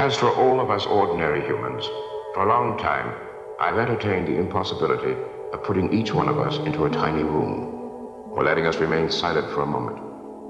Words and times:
As 0.00 0.16
for 0.16 0.30
all 0.30 0.60
of 0.60 0.70
us 0.70 0.86
ordinary 0.86 1.42
humans, 1.42 1.84
for 2.32 2.44
a 2.44 2.48
long 2.48 2.78
time, 2.78 3.12
I've 3.60 3.76
entertained 3.76 4.28
the 4.28 4.38
impossibility 4.38 5.14
of 5.52 5.62
putting 5.62 5.92
each 5.92 6.14
one 6.14 6.26
of 6.26 6.38
us 6.38 6.56
into 6.56 6.86
a 6.86 6.90
tiny 6.90 7.22
room, 7.22 8.30
or 8.32 8.42
letting 8.42 8.66
us 8.66 8.78
remain 8.78 9.10
silent 9.10 9.50
for 9.50 9.60
a 9.60 9.66
moment, 9.66 9.98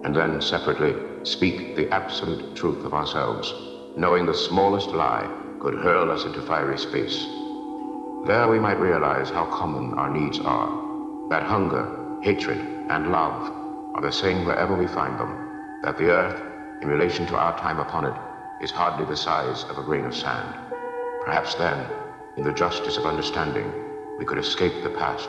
and 0.04 0.14
then 0.14 0.40
separately 0.40 0.94
speak 1.24 1.74
the 1.74 1.92
absolute 1.92 2.54
truth 2.54 2.84
of 2.84 2.94
ourselves, 2.94 3.52
knowing 3.96 4.24
the 4.24 4.34
smallest 4.34 4.90
lie 4.90 5.28
could 5.58 5.74
hurl 5.74 6.12
us 6.12 6.24
into 6.24 6.40
fiery 6.42 6.78
space. 6.78 7.26
There 8.28 8.46
we 8.48 8.60
might 8.60 8.78
realize 8.78 9.30
how 9.30 9.46
common 9.46 9.98
our 9.98 10.10
needs 10.10 10.38
are, 10.38 11.28
that 11.28 11.42
hunger, 11.42 12.20
hatred, 12.22 12.60
and 12.88 13.10
love 13.10 13.52
are 13.96 14.00
the 14.00 14.12
same 14.12 14.44
wherever 14.44 14.76
we 14.76 14.86
find 14.86 15.18
them, 15.18 15.80
that 15.82 15.98
the 15.98 16.10
earth, 16.10 16.40
in 16.82 16.88
relation 16.88 17.26
to 17.26 17.36
our 17.36 17.58
time 17.58 17.80
upon 17.80 18.04
it, 18.04 18.14
is 18.60 18.70
hardly 18.70 19.06
the 19.06 19.16
size 19.16 19.64
of 19.64 19.78
a 19.78 19.82
grain 19.82 20.04
of 20.04 20.14
sand. 20.14 20.54
Perhaps 21.24 21.54
then, 21.54 21.86
in 22.36 22.44
the 22.44 22.52
justice 22.52 22.96
of 22.98 23.06
understanding, 23.06 23.72
we 24.18 24.24
could 24.24 24.38
escape 24.38 24.82
the 24.82 24.90
past. 24.90 25.28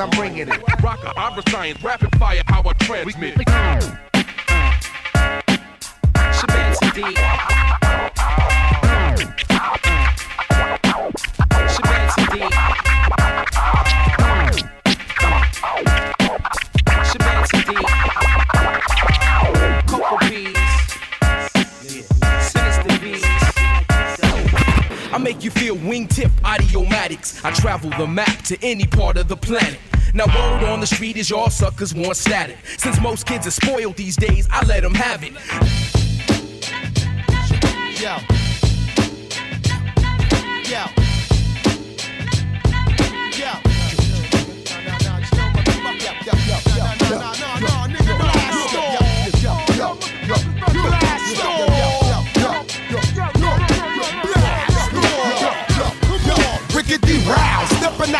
I'm, 0.00 0.10
I'm 0.10 0.18
bringing 0.18 0.48
it. 0.48 0.82
Rocker, 0.82 1.12
opera 1.16 1.42
science, 1.50 1.82
rapid 1.82 2.16
fire, 2.16 2.42
how 2.46 2.62
I 2.64 2.72
transmit. 2.84 3.34
Shabanti 6.36 6.94
D. 6.94 7.02
Shabanti 11.74 12.24
D. 12.32 14.19
make 25.32 25.44
you 25.44 25.50
feel 25.52 25.76
wingtip 25.76 26.30
audiomatics. 26.40 27.44
I 27.44 27.52
travel 27.52 27.90
the 27.90 28.06
map 28.06 28.42
to 28.46 28.58
any 28.62 28.84
part 28.84 29.16
of 29.16 29.28
the 29.28 29.36
planet. 29.36 29.78
Now, 30.12 30.26
word 30.26 30.64
on 30.64 30.80
the 30.80 30.88
street 30.88 31.16
is 31.16 31.30
y'all 31.30 31.50
suckers 31.50 31.94
want 31.94 32.16
static. 32.16 32.56
Since 32.78 33.00
most 33.00 33.26
kids 33.26 33.46
are 33.46 33.52
spoiled 33.52 33.94
these 33.94 34.16
days, 34.16 34.48
I 34.50 34.64
let 34.66 34.82
them 34.82 34.94
have 34.94 35.22
it. 35.22 35.34
Yo. 38.00 38.16
Yo. 40.68 40.86
Yo. 40.88 41.00
Rickety 47.10 47.79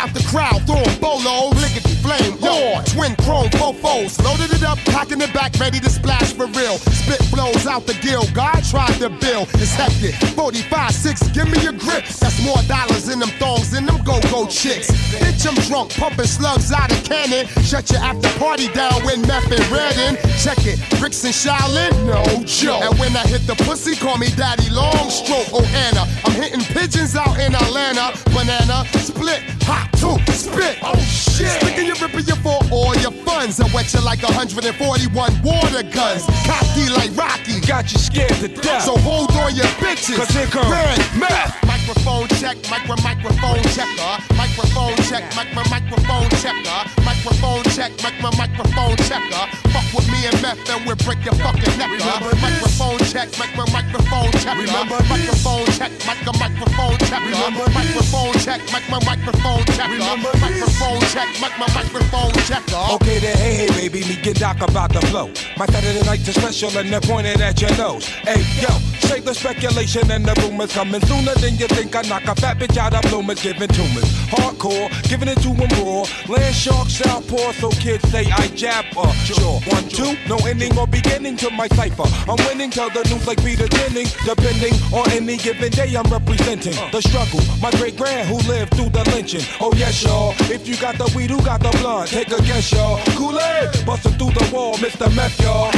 out 0.01 0.13
the 0.15 0.23
crowd, 0.25 0.65
throwing 0.65 0.99
bolo, 0.99 1.49
lickety 1.61 1.93
flame, 2.01 2.33
on. 2.43 2.83
Twin 2.85 3.15
chrome 3.17 3.49
fofos, 3.51 4.17
loaded 4.23 4.51
it 4.51 4.63
up, 4.63 4.79
packing 4.79 5.21
it 5.21 5.31
back, 5.33 5.53
ready 5.59 5.79
to 5.79 5.89
splash 5.89 6.33
for 6.33 6.47
real. 6.47 6.77
Spit 7.01 7.31
blows 7.31 7.65
out 7.65 7.87
the 7.87 7.93
gill, 7.95 8.25
God 8.33 8.63
tried 8.63 8.93
to 8.99 9.09
build, 9.09 9.49
it's 9.55 9.73
hectic. 9.73 10.15
45, 10.35 10.91
6, 10.91 11.27
give 11.29 11.49
me 11.49 11.59
your 11.61 11.73
grip. 11.73 12.05
That's 12.05 12.43
more 12.45 12.61
dollars 12.67 13.09
in 13.09 13.19
them 13.19 13.29
thongs 13.39 13.71
than 13.71 13.85
them 13.85 14.03
go-go 14.03 14.45
chicks. 14.45 14.91
Bitch, 15.09 15.47
I'm 15.47 15.55
drunk, 15.67 15.95
pumping 15.95 16.25
slugs 16.25 16.71
out 16.71 16.91
of 16.91 17.03
cannon. 17.03 17.47
Shut 17.63 17.89
your 17.91 18.01
after 18.01 18.29
party 18.37 18.67
down 18.69 19.03
when 19.03 19.21
meth 19.21 19.51
and 19.51 19.65
red 19.71 19.97
in. 19.97 20.15
Check 20.37 20.59
it, 20.65 20.77
bricks 20.99 21.23
and 21.23 21.33
Shaolin, 21.33 21.91
no 22.05 22.43
joke. 22.45 22.83
And 22.83 22.99
when 22.99 23.15
I 23.15 23.25
hit 23.25 23.47
the 23.47 23.55
pussy, 23.65 23.95
call 23.95 24.17
me 24.17 24.29
Daddy 24.35 24.69
Long 24.69 25.09
Stroke. 25.09 25.47
Oh, 25.53 25.65
Anna, 25.73 26.05
I'm 26.25 26.33
hitting 26.33 26.61
pigeons 26.61 27.15
out 27.15 27.39
in 27.39 27.55
Atlanta. 27.55 28.13
Banana, 28.29 28.85
split, 29.01 29.41
hot, 29.63 29.89
two, 29.97 30.17
spit. 30.31 30.77
Oh, 30.83 30.97
shit. 30.97 31.49
Sticking 31.61 31.87
your 31.87 31.95
ripper 31.95 32.19
you 32.19 32.35
for 32.35 32.59
all 32.71 32.95
your 32.97 33.11
funds. 33.25 33.59
I 33.59 33.65
wet 33.73 33.93
you 33.93 34.01
like 34.01 34.21
141 34.21 35.41
water 35.43 35.83
guns. 35.83 36.25
Cocky 36.45 36.90
like 36.93 37.15
Rocky. 37.15 37.59
Got 37.61 37.91
you 37.91 37.99
scared 37.99 38.35
to 38.41 38.47
death. 38.47 38.83
So 38.83 38.97
hold 38.97 39.31
on 39.31 39.55
your 39.55 39.69
bitches. 39.79 40.17
Cause 40.17 40.29
here 40.29 40.47
comes 40.47 40.69
Red 40.69 40.99
meth. 41.17 41.57
Microphone 41.65 42.27
check, 42.39 42.57
micro 42.69 42.95
microphone 43.03 43.63
checker. 43.73 43.99
Uh. 43.99 44.19
Microphone 44.37 44.95
check, 45.09 45.23
micro 45.35 45.63
microphone 45.69 46.29
checker. 46.41 46.69
Uh. 46.69 46.87
Microphone 47.03 47.63
check, 47.75 47.91
micro 48.03 48.29
microphone 48.37 48.95
checker. 49.07 49.35
Uh. 49.35 49.47
Fuck 49.73 49.87
with 49.95 50.07
me 50.11 50.25
and 50.27 50.41
meth 50.41 50.69
and 50.69 50.85
we'll 50.85 50.95
break 51.03 51.23
your 51.25 51.35
fucking 51.35 51.77
neck. 51.77 51.89
Remember 51.91 52.31
this? 52.31 52.41
Microphone 52.41 52.99
check, 53.11 53.27
micro 53.39 53.65
microphone 53.71 54.31
checker. 54.39 54.61
Remember 54.61 54.97
this? 54.97 55.09
Microphone 55.09 55.65
check, 55.75 55.91
micro 56.05 56.31
microphone 56.39 56.97
checker. 57.07 57.25
Remember 57.25 57.65
this? 57.65 57.75
Microphone 57.75 58.33
check, 58.43 58.59
micro 58.71 58.99
microphone 59.03 59.63
checker. 59.75 59.91
Remember 59.91 60.31
this? 60.31 60.41
Microphone 60.41 61.01
check, 61.11 61.29
micro 61.41 61.67
microphone 61.75 62.33
checker. 62.47 62.83
Okay 62.95 63.17
then, 63.19 63.37
hey, 63.37 63.55
hey, 63.65 63.69
baby, 63.89 63.99
me 64.07 64.15
get 64.21 64.37
doc 64.37 64.61
about 64.61 64.93
the 64.93 65.01
flow. 65.07 65.27
My 65.57 65.65
Saturday 65.67 66.03
night 66.05 66.27
is 66.27 66.35
special 66.35 66.69
and 66.81 66.89
they're 66.89 67.01
pointing 67.01 67.39
at 67.41 67.61
your 67.61 67.69
nose. 67.77 68.05
Hey, 68.25 68.41
yo, 68.59 68.69
save 69.05 69.23
the 69.23 69.33
speculation 69.33 70.09
and 70.09 70.25
the 70.25 70.33
rumors 70.41 70.73
coming 70.73 71.01
sooner 71.01 71.35
than 71.35 71.55
you 71.55 71.67
think. 71.67 71.95
I 71.95 72.01
knock 72.01 72.25
a 72.25 72.35
fat 72.35 72.57
bitch 72.57 72.75
out 72.75 72.93
of 72.95 73.03
bloomers, 73.09 73.41
giving 73.41 73.69
tumors. 73.69 74.09
Hardcore, 74.33 74.89
giving 75.07 75.29
it 75.29 75.37
to 75.45 75.53
them 75.53 75.69
raw. 75.77 76.05
Land 76.27 76.55
shark, 76.55 76.89
southpaw, 76.89 77.51
so 77.53 77.69
kids 77.69 78.09
say 78.09 78.25
I 78.31 78.47
jab 78.47 78.85
uh, 78.97 79.11
Sure, 79.13 79.61
one, 79.69 79.87
two, 79.89 80.17
no 80.27 80.37
ending 80.47 80.75
or 80.77 80.87
beginning 80.87 81.37
to 81.37 81.51
my 81.51 81.67
cipher. 81.67 82.09
I'm 82.27 82.37
winning, 82.47 82.71
tell 82.71 82.89
the 82.89 83.03
news 83.09 83.27
like 83.27 83.43
Peter 83.43 83.67
Jennings. 83.67 84.13
Depending 84.25 84.73
on 84.91 85.09
any 85.11 85.37
given 85.37 85.71
day, 85.71 85.93
I'm 85.95 86.09
representing 86.09 86.73
the 86.91 87.01
struggle. 87.01 87.41
My 87.61 87.69
great 87.77 87.95
grand 87.95 88.27
who 88.27 88.37
lived 88.49 88.73
through 88.73 88.89
the 88.89 89.03
lynching. 89.13 89.45
Oh, 89.59 89.71
yes, 89.77 90.01
y'all. 90.03 90.33
If 90.49 90.67
you 90.67 90.77
got 90.77 90.97
the 90.97 91.11
weed, 91.15 91.29
who 91.29 91.41
got 91.43 91.61
the 91.61 91.69
blunt? 91.77 92.09
Take 92.09 92.31
a 92.31 92.41
guess, 92.41 92.71
y'all. 92.71 92.97
Kool-Aid, 93.15 93.85
busting 93.85 94.17
through 94.17 94.31
the 94.31 94.49
wall, 94.51 94.73
Mr. 94.75 95.13
Meth, 95.15 95.39
y'all. 95.41 95.71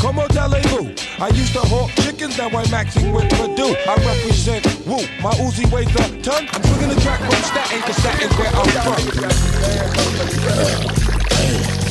Come 0.00 0.20
on, 0.20 0.27
who. 0.34 0.92
I 1.22 1.28
used 1.28 1.52
to 1.54 1.60
hawk 1.60 1.90
chickens, 1.96 2.38
now 2.38 2.46
I'm 2.46 2.66
maxing 2.66 3.12
with 3.12 3.28
Perdue. 3.30 3.76
I 3.86 3.94
represent 3.96 4.64
Wu. 4.86 4.98
My 5.22 5.32
Uzi 5.42 5.70
weighs 5.72 5.88
a 5.94 6.22
ton. 6.22 6.48
I'm 6.52 6.62
swinging 6.62 6.94
the 6.94 7.00
track 7.00 7.20
from 7.20 7.42
Staten, 7.42 7.80
cause 7.82 7.96
Staten's 7.96 8.36
where 8.36 8.52
I'm 8.54 8.68
from. 8.84 9.02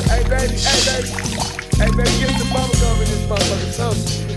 Hey 0.08 0.24
baby, 0.30 0.56
hey 0.56 0.81
baby, 0.88 1.09
hey 1.78 1.92
baby, 1.92 2.28
bubble 2.53 2.75
gum 2.80 3.02
in 3.02 3.08
this 3.08 3.24
motherfucker 3.28 4.37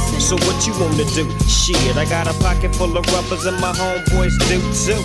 So 0.19 0.35
what 0.47 0.65
you 0.65 0.73
wanna 0.79 1.05
do? 1.05 1.29
Shit, 1.47 1.97
I 1.97 2.05
got 2.05 2.27
a 2.27 2.33
pocket 2.41 2.75
full 2.75 2.95
of 2.97 3.05
rubbers 3.13 3.45
and 3.45 3.59
my 3.59 3.71
homeboys 3.73 4.37
do 4.47 4.59
too. 4.85 5.01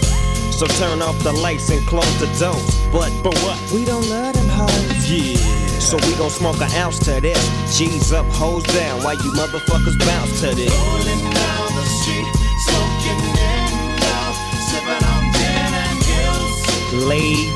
So 0.53 0.67
turn 0.79 1.03
off 1.03 1.19
the 1.23 1.32
lights 1.32 1.70
and 1.70 1.87
close 1.87 2.19
the 2.19 2.26
doors. 2.38 2.81
But 2.91 3.11
for 3.23 3.35
what? 3.44 3.58
We 3.73 3.85
don't 3.85 4.08
love 4.08 4.35
them 4.35 4.49
hoes. 4.49 5.11
Yeah. 5.11 5.56
So 5.81 5.97
we 5.99 6.14
gon' 6.17 6.31
smoke 6.31 6.61
an 6.61 6.73
ounce 6.73 6.99
to 7.00 7.20
this. 7.20 7.38
G's 7.76 8.12
up, 8.12 8.26
hoes 8.26 8.62
down, 8.64 9.03
Why 9.05 9.12
you 9.12 9.31
motherfuckers 9.32 9.99
bounce 9.99 10.41
to 10.41 10.55
this. 10.55 10.73
Rolling 10.73 11.23
down 11.31 11.69
the 11.76 11.85
street, 11.85 12.26
smoking 12.67 13.20
in 13.37 14.02
out, 14.17 14.35
sipping 14.69 15.05
on 15.12 15.25
gin 15.37 15.73
and 15.87 15.99
gills. 16.09 17.05
Laid 17.06 17.56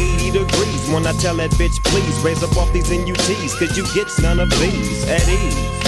degrees 0.31 0.89
when 0.89 1.05
I 1.05 1.13
tell 1.13 1.35
that 1.35 1.51
bitch, 1.51 1.83
please 1.83 2.19
raise 2.19 2.43
up 2.43 2.55
off 2.57 2.71
these 2.73 2.89
NUTs, 2.89 3.57
cause 3.57 3.77
you 3.77 3.85
get 3.93 4.07
none 4.21 4.39
of 4.39 4.49
these 4.59 5.07
at 5.07 5.27
ease. 5.27 5.81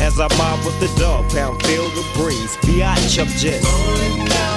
As 0.00 0.18
I 0.18 0.28
mob 0.36 0.64
with 0.64 0.78
the 0.80 0.88
dog 1.00 1.28
pound, 1.30 1.62
feel 1.62 1.88
the 1.90 2.04
breeze. 2.14 2.56
Biatch 2.58 3.18
up 3.20 3.28
just. 3.28 4.53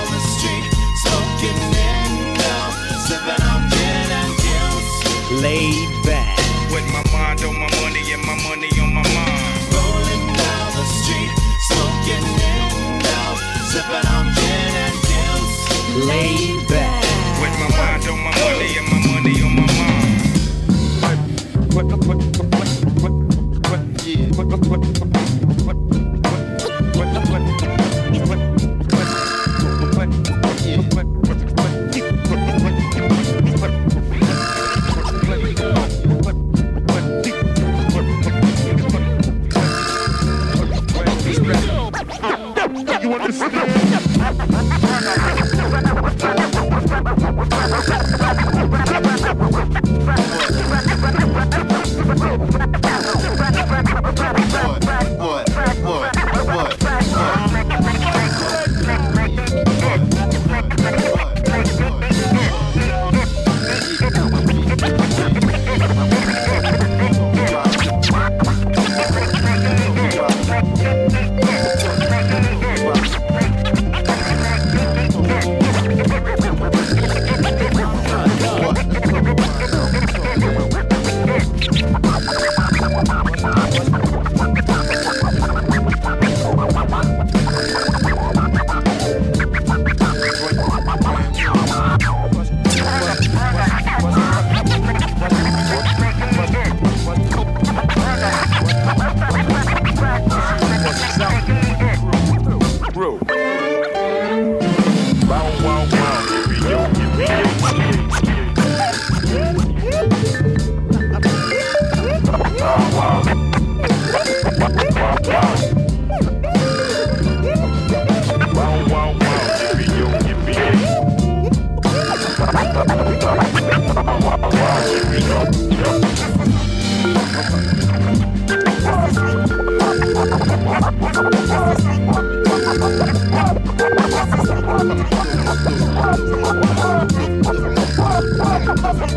Thank 138.89 139.11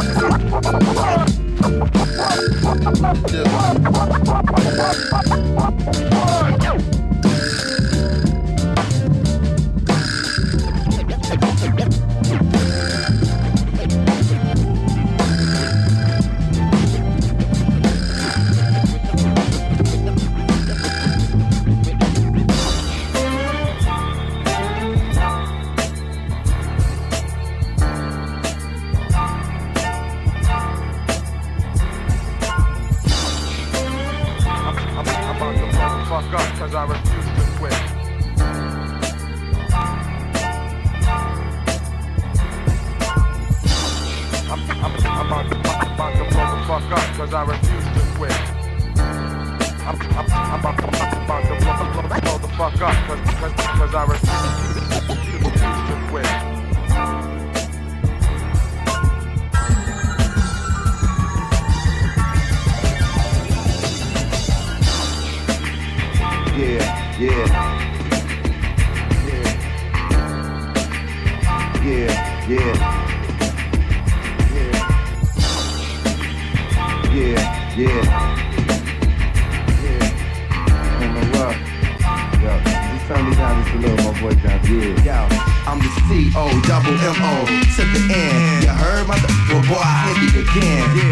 you. 0.00 0.05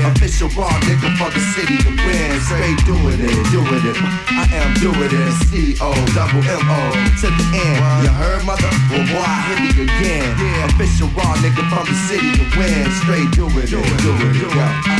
Official 0.04 0.48
raw 0.52 0.68
nigga 0.84 1.08
for 1.16 1.30
the 1.32 1.40
city 1.56 1.80
to 1.80 1.90
win. 1.96 2.40
Straight 2.44 2.78
doing 2.84 3.20
it, 3.20 3.36
doing 3.50 3.84
it. 3.88 3.96
I 4.28 4.44
am 4.52 4.70
doing 4.80 5.08
it. 5.08 5.32
C-O 5.48 5.90
double 6.12 6.44
M-O 6.44 6.80
to 7.20 7.28
the 7.32 7.46
end. 7.56 8.04
You 8.04 8.12
heard 8.12 8.44
mother? 8.44 8.68
Well, 8.92 9.04
boy, 9.08 9.24
I 9.24 9.40
hit 9.48 9.72
it 9.72 9.88
again. 9.88 10.28
Official 10.68 11.08
raw 11.16 11.34
nigga 11.40 11.64
from 11.72 11.84
the 11.88 11.96
city 12.04 12.30
to 12.36 12.44
win. 12.58 12.84
Straight 13.00 13.30
doing 13.32 13.56
it, 13.64 13.72
doing 13.72 13.84
it. 13.84 14.44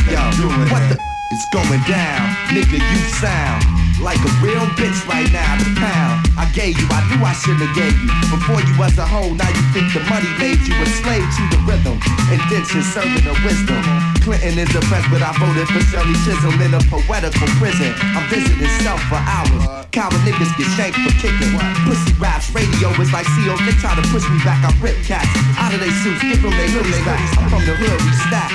Yo, 0.09 0.21
yo, 0.41 0.47
what 0.73 0.83
the? 0.89 0.97
It's 1.31 1.45
going 1.51 1.81
down, 1.87 2.29
nigga, 2.53 2.77
you 2.79 2.99
sound 3.19 3.84
like 4.05 4.21
a 4.21 4.33
real 4.37 4.61
bitch 4.77 5.01
right 5.09 5.25
now, 5.33 5.57
the 5.57 5.65
pound. 5.81 6.29
I 6.37 6.45
gave 6.53 6.77
you, 6.77 6.85
I 6.93 7.01
knew 7.09 7.25
I 7.25 7.33
shouldn't 7.33 7.65
have 7.65 7.73
gave 7.73 7.97
you. 7.97 8.13
Before 8.29 8.61
you 8.61 8.73
was 8.77 8.93
a 9.01 9.05
hoe, 9.09 9.33
now 9.33 9.49
you 9.49 9.63
think 9.73 9.89
the 9.97 10.05
money 10.05 10.29
made 10.37 10.61
you 10.61 10.77
a 10.77 10.85
slave 11.01 11.25
to 11.25 11.43
the 11.49 11.59
rhythm. 11.65 11.97
Indention 12.29 12.85
serving 12.85 13.25
the 13.25 13.33
wisdom. 13.41 13.81
Clinton 14.21 14.61
is 14.61 14.69
depressed, 14.69 15.09
but 15.09 15.25
I 15.25 15.33
voted 15.41 15.65
for 15.73 15.81
Shirley 15.89 16.13
Chisholm 16.21 16.53
in 16.61 16.77
a 16.77 16.81
poetical 16.85 17.49
prison. 17.57 17.97
I'm 18.13 18.29
visiting 18.29 18.69
self 18.85 19.01
for 19.09 19.17
hours. 19.17 19.89
Coward 19.89 20.21
niggas 20.21 20.53
get 20.53 20.69
shanked 20.77 21.01
for 21.01 21.13
kicking. 21.17 21.57
Pussy 21.89 22.13
raps, 22.21 22.53
radio 22.53 22.93
is 23.01 23.09
like 23.09 23.25
CEOs, 23.25 23.57
they 23.65 23.73
try 23.81 23.97
to 23.97 24.05
push 24.13 24.29
me 24.29 24.37
back. 24.45 24.61
I 24.61 24.69
rip 24.85 25.01
cats 25.01 25.33
out 25.57 25.73
of 25.73 25.81
they 25.81 25.89
suits, 26.05 26.21
give 26.21 26.45
them 26.45 26.53
they 26.53 26.69
hoodies 26.69 27.01
back. 27.09 27.17
I'm 27.41 27.49
from 27.49 27.65
the 27.65 27.73
hood, 27.73 27.97
we 28.05 28.13
stack. 28.29 28.53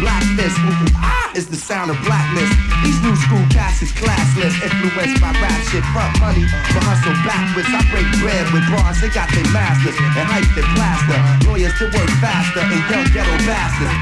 Black 0.00 0.24
fist, 0.40 0.56
ooh, 0.64 1.04
ah 1.04 1.25
is 1.36 1.46
the 1.46 1.56
sound 1.56 1.90
of 1.90 2.00
blackness. 2.08 2.48
These 2.82 2.96
new 3.04 3.14
school 3.14 3.44
cats 3.52 3.82
is 3.82 3.92
classless, 3.92 4.56
influenced 4.64 5.20
by 5.20 5.36
rap 5.36 5.60
shit. 5.68 5.84
Front 5.92 6.16
money, 6.18 6.48
but 6.72 6.82
hustle 6.82 7.12
backwards. 7.28 7.68
I 7.68 7.84
break 7.92 8.08
bread 8.24 8.48
with 8.56 8.64
bars, 8.72 9.04
they 9.04 9.12
got 9.12 9.28
their 9.36 9.44
masters 9.52 9.94
and 10.00 10.24
hype 10.24 10.48
their 10.56 10.64
plaster. 10.72 11.20
Lawyers 11.44 11.76
to 11.76 11.92
work 11.92 12.08
faster 12.24 12.64
and 12.64 12.80
young 12.88 13.04
ghetto 13.12 13.36
bastards. 13.44 13.92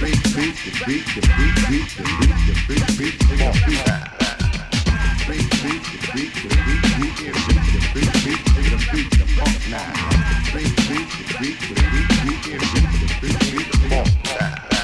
Beat, 0.00 0.16
beat, 0.32 0.56
beat, 0.88 1.04
beat, 1.12 1.28
beat, 1.28 1.60
beat, 1.68 1.92
beat, 2.08 2.56
beat, 2.64 2.88
beat, 2.96 3.20
beat. 3.68 3.84
Beat, 5.28 5.44
beat, 5.60 5.84
beat, 5.84 6.38
the 14.40 14.77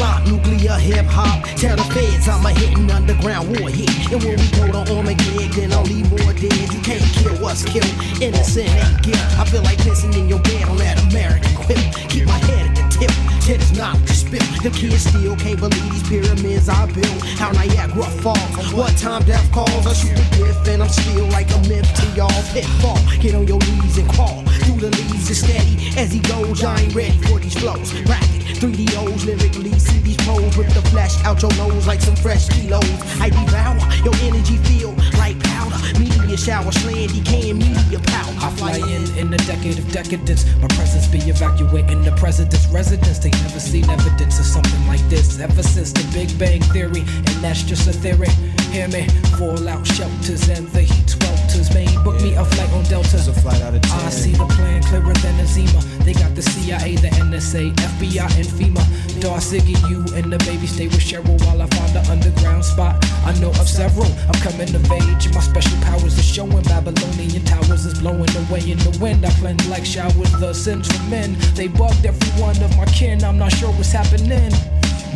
Nuclear, 0.00 0.78
hip 0.78 1.04
hop. 1.06 1.44
Tell 1.60 1.76
the 1.76 1.84
feds 1.92 2.28
I'm 2.28 2.44
a 2.46 2.50
hitting 2.50 2.90
underground 2.90 3.48
war 3.52 3.68
hit. 3.68 3.90
And 4.12 4.22
when 4.24 4.40
we 4.40 4.48
go 4.56 4.64
to 4.72 4.96
Armageddon, 4.96 5.50
then 5.52 5.72
I'll 5.72 5.84
leave 5.84 6.08
more 6.08 6.32
dead. 6.32 6.72
You 6.72 6.80
can't 6.80 7.04
kill 7.20 7.36
what's 7.36 7.64
killed. 7.64 7.92
Innocent 8.22 8.68
ain't 8.70 9.02
guilt. 9.02 9.20
I 9.36 9.44
feel 9.44 9.62
like 9.62 9.76
pissing 9.78 10.16
in 10.16 10.28
your 10.28 10.40
bed 10.40 10.68
on 10.68 10.78
that 10.78 10.96
American 11.10 11.52
quip. 11.54 11.76
Keep 12.08 12.26
my 12.26 12.40
head 12.48 12.72
at 12.72 12.76
the 12.76 12.84
tip. 12.96 13.12
Till 13.44 13.56
it's 13.56 13.76
not 13.76 13.96
to 14.06 14.14
spill. 14.14 14.40
The 14.62 14.70
kids 14.70 15.04
still 15.04 15.36
can't 15.36 15.60
believe 15.60 15.90
these 15.92 16.08
pyramids 16.08 16.68
I 16.68 16.86
built. 16.92 17.20
How 17.36 17.52
Niagara 17.52 18.08
falls. 18.24 18.72
What 18.72 18.96
time 18.96 19.24
death 19.24 19.52
calls. 19.52 19.86
I 19.86 19.92
shoot 19.92 20.16
a 20.16 20.26
gift 20.36 20.68
and 20.68 20.82
I'm 20.82 20.88
still 20.88 21.26
like 21.28 21.50
a 21.52 21.60
myth 21.68 21.88
to 22.00 22.06
y'all. 22.16 22.42
Pitfall. 22.56 22.96
Get 23.20 23.34
on 23.34 23.46
your 23.46 23.58
knees 23.58 23.98
and 23.98 24.08
crawl. 24.16 24.44
Leaves 24.90 25.30
is 25.30 25.40
steady 25.40 25.92
as 25.98 26.12
he 26.12 26.20
goes. 26.20 26.64
I 26.64 26.80
ain't 26.80 26.94
ready 26.94 27.18
for 27.28 27.38
these 27.38 27.54
flows. 27.54 27.92
Racket. 28.02 28.40
3DOs 28.60 29.24
lyrically 29.24 29.78
see 29.78 29.98
these 30.00 30.16
pros 30.18 30.56
with 30.56 30.72
the 30.74 30.82
flesh 30.90 31.16
out 31.24 31.40
your 31.40 31.50
nose 31.56 31.86
like 31.86 32.00
some 32.00 32.16
fresh 32.16 32.48
kilos. 32.48 32.84
I 33.20 33.30
devour 33.30 33.78
your 34.04 34.14
energy 34.28 34.56
field 34.68 34.98
like 35.16 35.38
powder. 35.44 35.76
Media 35.98 36.36
shower, 36.36 36.70
slandy 36.70 37.24
can 37.24 37.58
media 37.58 37.98
powder. 38.00 38.36
I 38.44 38.50
fly 38.56 38.76
in 38.76 39.00
in 39.18 39.32
a 39.32 39.38
decade 39.38 39.78
of 39.78 39.90
decadence. 39.92 40.44
My 40.60 40.68
presence 40.68 41.06
be 41.06 41.18
evacuating 41.18 42.02
the 42.02 42.12
president's 42.12 42.66
residence. 42.68 43.18
They 43.18 43.30
never 43.30 43.60
seen 43.60 43.88
evidence 43.88 44.38
of 44.38 44.46
something 44.46 44.86
like 44.86 45.00
this 45.08 45.40
ever 45.40 45.62
since 45.62 45.92
the 45.92 46.04
Big 46.12 46.38
Bang 46.38 46.60
Theory, 46.72 47.00
and 47.00 47.36
that's 47.42 47.62
just 47.62 47.88
a 47.88 47.92
theory. 47.92 48.28
Hear 48.70 48.86
me? 48.86 49.08
Fallout 49.36 49.84
shelters 49.84 50.48
and 50.48 50.68
the 50.68 50.82
heat 50.82 51.06
swelters. 51.06 51.74
Main 51.74 51.90
book 52.04 52.22
me 52.22 52.34
a 52.34 52.44
flight 52.44 52.70
on 52.70 52.84
Delta. 52.84 53.16
a 53.16 53.32
flight 53.42 53.60
out 53.62 53.74
of 53.74 53.82
I 53.90 54.10
see 54.10 54.30
the 54.30 54.46
plan 54.46 54.80
clearer 54.84 55.12
than 55.14 55.40
a 55.40 55.46
Zima. 55.46 55.80
They 56.04 56.12
got 56.12 56.36
the 56.36 56.42
CIA, 56.42 56.94
the 56.94 57.08
NSA, 57.18 57.74
FBI, 57.74 58.30
and 58.38 58.46
FEMA. 58.46 58.82
Darciggy, 59.18 59.74
you 59.90 60.06
and 60.14 60.32
the 60.32 60.38
baby 60.46 60.68
stay 60.68 60.86
with 60.86 61.00
Cheryl 61.02 61.36
while 61.44 61.60
I 61.60 61.66
find 61.66 61.96
an 61.96 62.06
underground 62.06 62.64
spot. 62.64 63.04
I 63.26 63.36
know 63.40 63.50
of 63.50 63.68
several. 63.68 64.06
I'm 64.28 64.38
coming 64.38 64.72
of 64.72 64.92
age. 64.92 65.34
My 65.34 65.40
special 65.40 65.76
powers 65.82 66.16
are 66.16 66.22
showing. 66.22 66.62
Babylonian 66.62 67.44
towers 67.44 67.86
is 67.86 67.98
blowing 67.98 68.30
away 68.46 68.70
in 68.70 68.78
the 68.78 68.96
wind. 69.00 69.26
I 69.26 69.30
cleanse 69.40 69.66
like 69.68 69.84
showers. 69.84 70.30
The 70.38 70.54
central 70.54 71.02
men. 71.10 71.36
They 71.54 71.66
bugged 71.66 72.06
every 72.06 72.30
one 72.40 72.62
of 72.62 72.76
my 72.76 72.86
kin. 72.86 73.24
I'm 73.24 73.36
not 73.36 73.50
sure 73.50 73.72
what's 73.72 73.90
happening. 73.90 74.52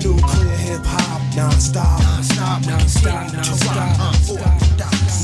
Nuclear 0.03 0.57
hip 0.57 0.83
hop, 0.85 1.21
non-stop. 1.37 2.01
Non-stop, 2.03 2.67
non-stop, 2.67 3.33
non-stop. 3.33 4.55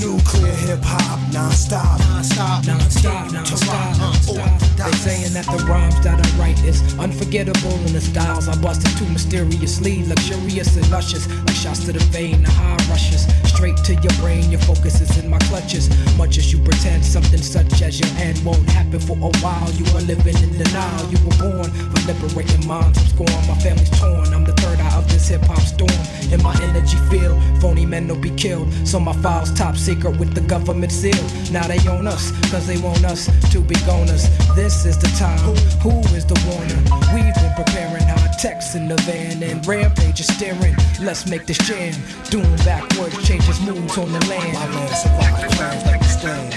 Nuclear 0.01 0.55
hip 0.55 0.81
hop, 0.83 1.33
non-stop. 1.33 1.99
Non-stop, 2.01 2.67
non-stop, 2.67 3.33
non-stop, 3.33 3.99
non-stop. 3.99 4.39
Uh, 4.39 4.85
they 4.85 4.93
saying 4.93 5.33
that 5.33 5.45
the 5.47 5.65
rhymes 5.69 6.01
that 6.01 6.25
I 6.25 6.39
write 6.39 6.63
is 6.65 6.81
unforgettable 6.99 7.75
and 7.87 7.91
the 7.91 8.01
styles 8.01 8.49
I 8.49 8.57
bust 8.61 8.87
are 8.87 8.99
too 8.99 9.11
mysteriously 9.13 10.05
luxurious 10.07 10.77
and 10.77 10.89
luscious, 10.91 11.29
like 11.29 11.57
shots 11.57 11.85
to 11.87 11.93
the 11.93 12.05
vein, 12.11 12.43
the 12.43 12.51
high 12.51 12.77
rushes 12.89 13.27
straight 13.61 13.77
to 13.85 13.95
your 13.97 14.13
brain. 14.23 14.51
Your 14.51 14.61
focus 14.61 15.03
is 15.03 15.23
in 15.23 15.29
my 15.29 15.39
clutches. 15.41 15.91
Much 16.17 16.39
as 16.39 16.51
you 16.51 16.59
pretend 16.65 17.05
something 17.05 17.43
such 17.43 17.83
as 17.83 18.01
your 18.01 18.09
end 18.17 18.43
won't 18.43 18.67
happen 18.71 18.99
for 18.99 19.13
a 19.13 19.31
while. 19.45 19.71
You 19.73 19.85
are 19.97 20.01
living 20.01 20.37
in 20.43 20.57
denial. 20.57 21.05
You 21.13 21.19
were 21.27 21.37
born 21.37 21.69
for 21.69 22.01
liberating 22.09 22.67
minds. 22.67 22.97
I'm 22.99 23.07
scorn. 23.13 23.43
My 23.47 23.59
family's 23.61 23.91
torn. 24.01 24.33
I'm 24.33 24.45
the 24.45 24.55
third 24.63 24.81
eye 24.81 24.97
of 24.97 25.07
this 25.13 25.29
hip 25.29 25.43
hop 25.43 25.61
storm. 25.61 26.01
In 26.33 26.43
my 26.43 26.57
energy 26.63 26.97
field, 27.11 27.37
phony 27.61 27.85
men 27.85 28.09
will 28.09 28.17
be 28.17 28.31
killed. 28.31 28.73
So 28.89 28.99
my 28.99 29.13
files 29.21 29.53
top 29.53 29.77
secret 29.77 30.19
with 30.19 30.33
the 30.33 30.41
government 30.41 30.91
seal. 30.91 31.25
Now 31.53 31.67
they 31.67 31.81
own 31.87 32.07
us, 32.07 32.33
cause 32.51 32.67
they 32.67 32.79
want 32.79 33.05
us 33.05 33.29
to 33.53 33.61
be 33.61 33.75
goners. 33.85 34.25
This 34.57 34.87
is 34.87 34.97
the 34.97 35.09
time. 35.19 35.39
Who 35.85 36.01
is 36.17 36.25
the 36.25 36.39
warner? 36.49 36.81
We've 37.13 37.35
been 37.35 37.53
preparing 37.61 38.09
our 38.41 38.53
texts 38.53 38.75
in 38.75 38.89
the 38.89 38.97
van 39.03 39.43
and 39.43 39.67
rampage 39.67 40.21
is 40.21 40.27
staring. 40.27 40.75
Let's 41.01 41.27
make 41.29 41.47
this 41.47 41.59
jam. 41.59 41.95
Doom 42.31 42.57
backwards, 42.65 43.17
changes 43.27 43.61
moves 43.61 43.99
on 43.99 44.13
the 44.13 44.25
land. 44.27 44.53
My 44.55 44.67
man 44.69 44.95
survived 44.95 45.53
plans 45.53 45.85
like 45.87 46.01
a 46.01 46.05
stand. 46.05 46.55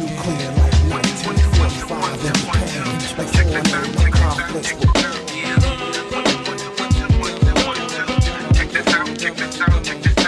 Nuclear 0.00 0.50
like 0.58 0.74
1945 0.90 2.24
in 2.24 2.34
Japan. 2.34 2.90
Like 3.18 3.28
four 3.28 3.62
no 3.62 4.10
conflicts 4.10 4.72
with 4.74 5.00
Can't 9.30 10.19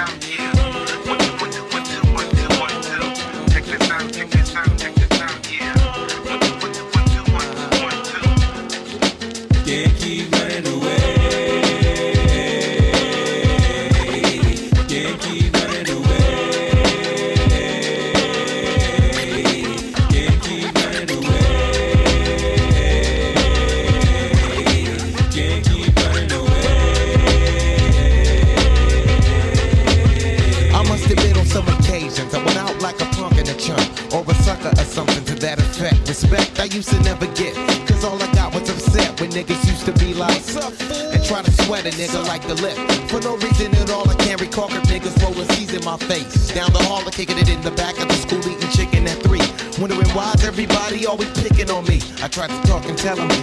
I 52.23 52.29
tried 52.29 52.51
to 52.51 52.69
talk 52.69 52.85
and 52.85 52.97
tell 52.97 53.17
them, 53.17 53.42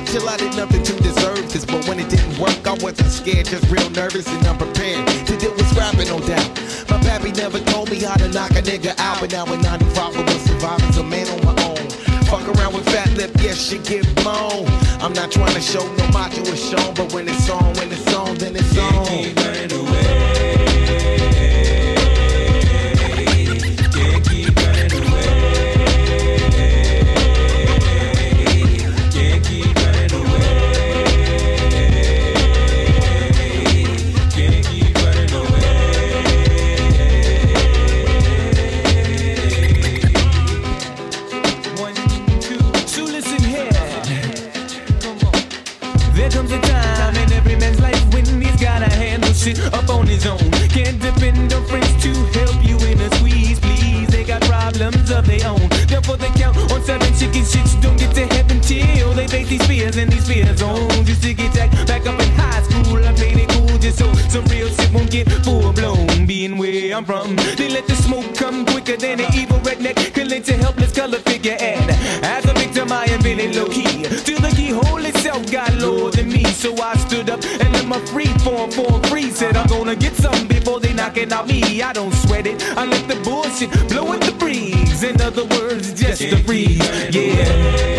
so 64.30 64.42
real 64.44 64.70
shit 64.70 64.94
won't 64.94 65.12
get 65.12 65.28
full 65.44 65.74
blown. 65.74 66.26
Being 66.26 66.58
where 66.58 66.96
I'm 66.96 67.06
from, 67.06 67.36
they 67.58 67.70
let 67.70 67.88
the 67.88 67.96
smoke 67.96 68.36
come 68.36 68.66
quicker 68.66 68.98
than 68.98 69.20
an 69.20 69.34
evil 69.34 69.60
redneck 69.60 70.14
can 70.14 70.28
lynch 70.28 70.50
a 70.50 70.58
helpless 70.58 70.92
color 70.92 71.20
figure. 71.20 71.58
And 71.60 71.90
as 72.24 72.46
a 72.46 72.54
victim, 72.54 72.92
I 72.92 73.06
am 73.06 73.22
feeling 73.22 73.54
low 73.56 73.68
key. 73.68 74.04
Till 74.26 74.40
the 74.40 74.54
keyhole 74.56 75.06
itself 75.06 75.52
got 75.52 75.74
lower 75.76 76.12
than 76.12 76.30
me. 76.30 76.44
So 76.46 76.76
I 76.82 76.96
stood 76.98 77.30
up 77.30 77.44
and 77.44 77.74
let 77.74 77.86
my 77.86 78.00
free 78.08 78.34
form 78.46 78.72
form 78.72 79.02
free. 79.04 79.32
Said 79.32 79.56
I'm 79.58 79.68
gonna 79.68 79.96
get 79.96 80.16
some 80.16 80.48
before 80.48 80.80
they 80.80 80.94
knocking 80.94 81.32
out 81.32 81.48
me. 81.48 81.82
I 81.82 81.94
don't 81.94 82.14
sweat 82.14 82.46
it. 82.46 82.62
I 82.78 82.86
let 82.86 83.08
the 83.08 83.16
bullshit 83.24 83.72
blow 83.90 84.14
in 84.14 84.20
the 84.20 84.34
breeze. 84.34 85.04
In 85.04 85.20
other 85.22 85.46
words, 85.46 85.94
just 85.94 86.22
a 86.22 86.44
breeze. 86.44 86.80
Yeah. 87.16 87.99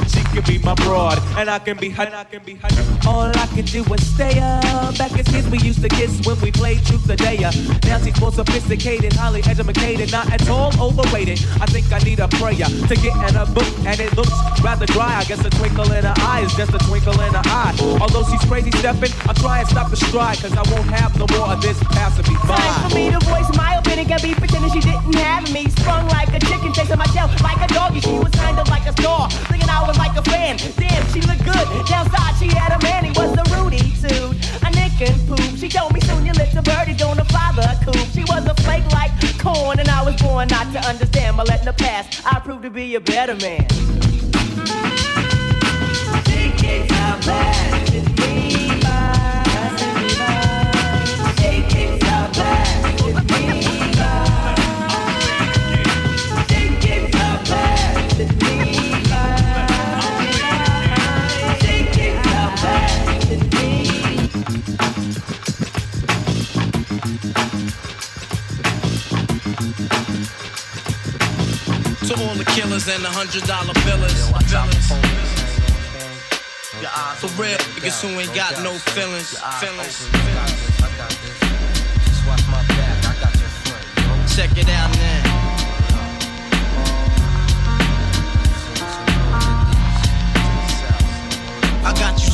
She 0.11 0.23
can 0.23 0.43
be 0.43 0.57
my 0.59 0.75
broad, 0.75 1.17
and 1.37 1.49
I 1.49 1.59
can 1.59 1.77
be 1.77 1.89
her. 1.89 2.09
I 2.13 2.23
can 2.25 2.43
be 2.43 2.55
her. 2.55 2.69
All 3.07 3.27
I 3.27 3.47
can 3.47 3.65
do 3.65 3.83
is 3.93 4.13
stay 4.13 4.39
up. 4.39 4.97
Back 4.97 5.17
as 5.17 5.27
kids, 5.27 5.47
we 5.49 5.59
used 5.59 5.81
to 5.81 5.89
kiss 5.89 6.25
when 6.25 6.39
we 6.41 6.51
played 6.51 6.85
truth 6.85 7.09
or 7.09 7.15
dare. 7.15 7.51
Now 7.83 7.97
she's 7.99 8.19
more 8.19 8.31
sophisticated, 8.31 9.13
highly 9.13 9.41
educated, 9.43 10.11
not 10.11 10.31
at 10.31 10.47
all 10.49 10.71
overweighted. 10.79 11.39
I 11.61 11.65
think 11.65 11.91
I 11.91 11.99
need 11.99 12.19
a 12.19 12.27
prayer 12.27 12.67
to 12.67 12.95
get 12.95 13.15
in 13.29 13.35
a 13.35 13.45
book, 13.45 13.71
and 13.85 13.99
it 13.99 14.15
looks 14.15 14.33
rather 14.61 14.85
dry. 14.85 15.15
I 15.15 15.23
guess 15.23 15.43
a 15.45 15.49
twinkle 15.49 15.91
in 15.91 16.03
her 16.03 16.13
eye 16.17 16.41
is 16.41 16.53
just 16.55 16.73
a 16.73 16.79
twinkle 16.79 17.19
in 17.21 17.33
her 17.33 17.45
eye. 17.45 17.75
Although 18.01 18.23
she's 18.29 18.43
crazy 18.45 18.71
stepping, 18.71 19.11
I'll 19.27 19.35
try 19.35 19.59
and 19.59 19.67
stop 19.67 19.89
the 19.89 19.97
stride, 19.97 20.37
cause 20.39 20.53
I 20.53 20.63
won't 20.71 20.89
have 20.91 21.17
no 21.17 21.25
more 21.37 21.53
of 21.53 21.61
this 21.61 21.77
passing 21.95 22.27
me 22.31 22.37
by. 22.47 22.57
Time 22.57 22.89
for 22.89 22.95
me 22.95 23.11
to 23.11 23.19
voice 23.19 23.49
my 23.55 23.75
opinion, 23.75 24.07
can 24.07 24.21
be 24.21 24.33
pretending 24.35 24.71
she 24.71 24.79
didn't 24.81 25.15
have 25.15 25.51
me. 25.51 25.69
Sprung 25.69 26.07
like 26.09 26.29
a 26.33 26.39
chicken, 26.39 26.73
chasing 26.73 26.97
my 26.97 27.05
tail 27.15 27.29
like 27.43 27.61
a 27.63 27.67
doggy. 27.73 28.01
She 28.01 28.17
was 28.19 28.31
kind 28.31 28.57
of 28.59 28.67
like 28.69 28.85
a 28.85 28.93
star, 28.93 29.29
thinking 29.49 29.69
I 29.69 29.87
was 29.87 29.97
like 30.01 30.17
a 30.17 30.23
fan. 30.29 30.57
Damn, 30.81 31.03
she 31.13 31.21
looked 31.21 31.45
good. 31.45 31.65
Downside, 31.85 32.35
she 32.39 32.47
had 32.59 32.71
a 32.77 32.79
man, 32.83 33.05
he 33.05 33.11
was 33.11 33.31
a 33.37 33.45
Rudy 33.55 33.85
suit. 34.01 34.33
A 34.65 34.69
nick 34.79 34.97
and 35.07 35.17
poop. 35.27 35.51
She 35.61 35.69
told 35.69 35.93
me 35.93 36.01
soon 36.01 36.25
your 36.25 36.35
little 36.35 36.63
birdie 36.63 36.93
gonna 36.93 37.25
fly 37.25 37.51
the 37.55 37.69
coop. 37.85 38.07
She 38.15 38.23
was 38.31 38.45
a 38.45 38.55
flake 38.63 38.87
like 38.91 39.11
corn, 39.41 39.79
and 39.79 39.89
I 39.89 40.03
was 40.03 40.15
born 40.21 40.47
not 40.47 40.71
to 40.73 40.79
understand. 40.87 41.37
But 41.37 41.47
letting 41.47 41.65
the 41.65 41.73
past, 41.73 42.21
I 42.25 42.39
proved 42.39 42.63
to 42.63 42.69
be 42.69 42.95
a 42.95 43.01
better 43.01 43.35
man. 43.35 43.67
She 46.27 46.41
keeps 46.61 46.91
her 46.93 47.15
bad 47.27 47.89
with 47.93 48.09
me, 48.19 48.81
bye. 48.81 49.43
She 51.37 51.51
keeps 51.73 52.03
her 52.05 52.29
bad 52.33 53.30
killers 72.55 72.87
and 72.87 73.03
the 73.03 73.09
hundred 73.09 73.43
dollar 73.43 73.73
billers. 73.87 74.27
For 77.19 77.29
real, 77.41 77.57
niggas 77.57 78.01
who 78.01 78.19
ain't 78.19 78.33
got 78.35 78.61
no 78.63 78.73
feelings. 78.91 79.39
Feelings. 79.59 80.09
Check 84.35 84.57
it 84.57 84.69
out 84.69 84.91
now. 84.97 85.41
I 91.83 91.93
got 91.93 92.23
you 92.23 92.30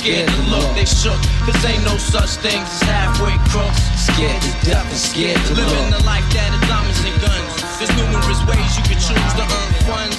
scared 0.00 0.28
to 0.28 0.42
look. 0.48 0.64
They 0.74 0.88
shook. 0.88 1.20
Cause 1.44 1.60
ain't 1.68 1.84
no 1.84 1.96
such 2.00 2.40
things 2.40 2.64
as 2.64 2.82
halfway 2.88 3.36
crooks. 3.52 3.84
Scared 4.00 4.40
to 4.40 4.52
death 4.64 4.88
and 4.88 4.96
scared 4.96 5.36
to 5.36 5.52
look. 5.52 5.68
Living 5.68 5.92
the 5.92 6.02
life 6.08 6.24
that 6.32 6.56
is 6.56 6.62
diamonds 6.64 7.04
and 7.04 7.16
guns. 7.20 7.52
There's 7.76 7.92
numerous 8.00 8.40
ways 8.48 8.70
you 8.80 8.84
can 8.88 8.96
choose 8.96 9.32
to 9.36 9.44
earn 9.44 9.70
funds. 9.84 10.16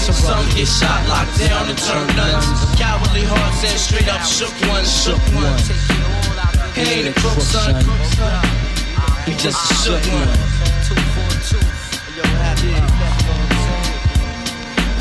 Some 0.00 0.48
get 0.56 0.66
shot, 0.66 1.00
locked 1.12 1.36
down, 1.38 1.68
and 1.68 1.76
turn 1.76 2.08
nuns. 2.16 2.46
Cowardly 2.80 3.24
hearts 3.28 3.60
and 3.68 3.78
straight 3.78 4.08
up 4.08 4.24
shook 4.24 4.54
ones, 4.72 4.88
shook 4.88 5.20
ones. 5.36 5.68
He 6.72 7.04
ain't 7.04 7.12
a 7.12 7.14
crook, 7.20 7.36
son. 7.40 7.84
He 9.28 9.36
just 9.36 9.60
a 9.60 9.74
shook 9.84 10.04
one. 10.08 10.62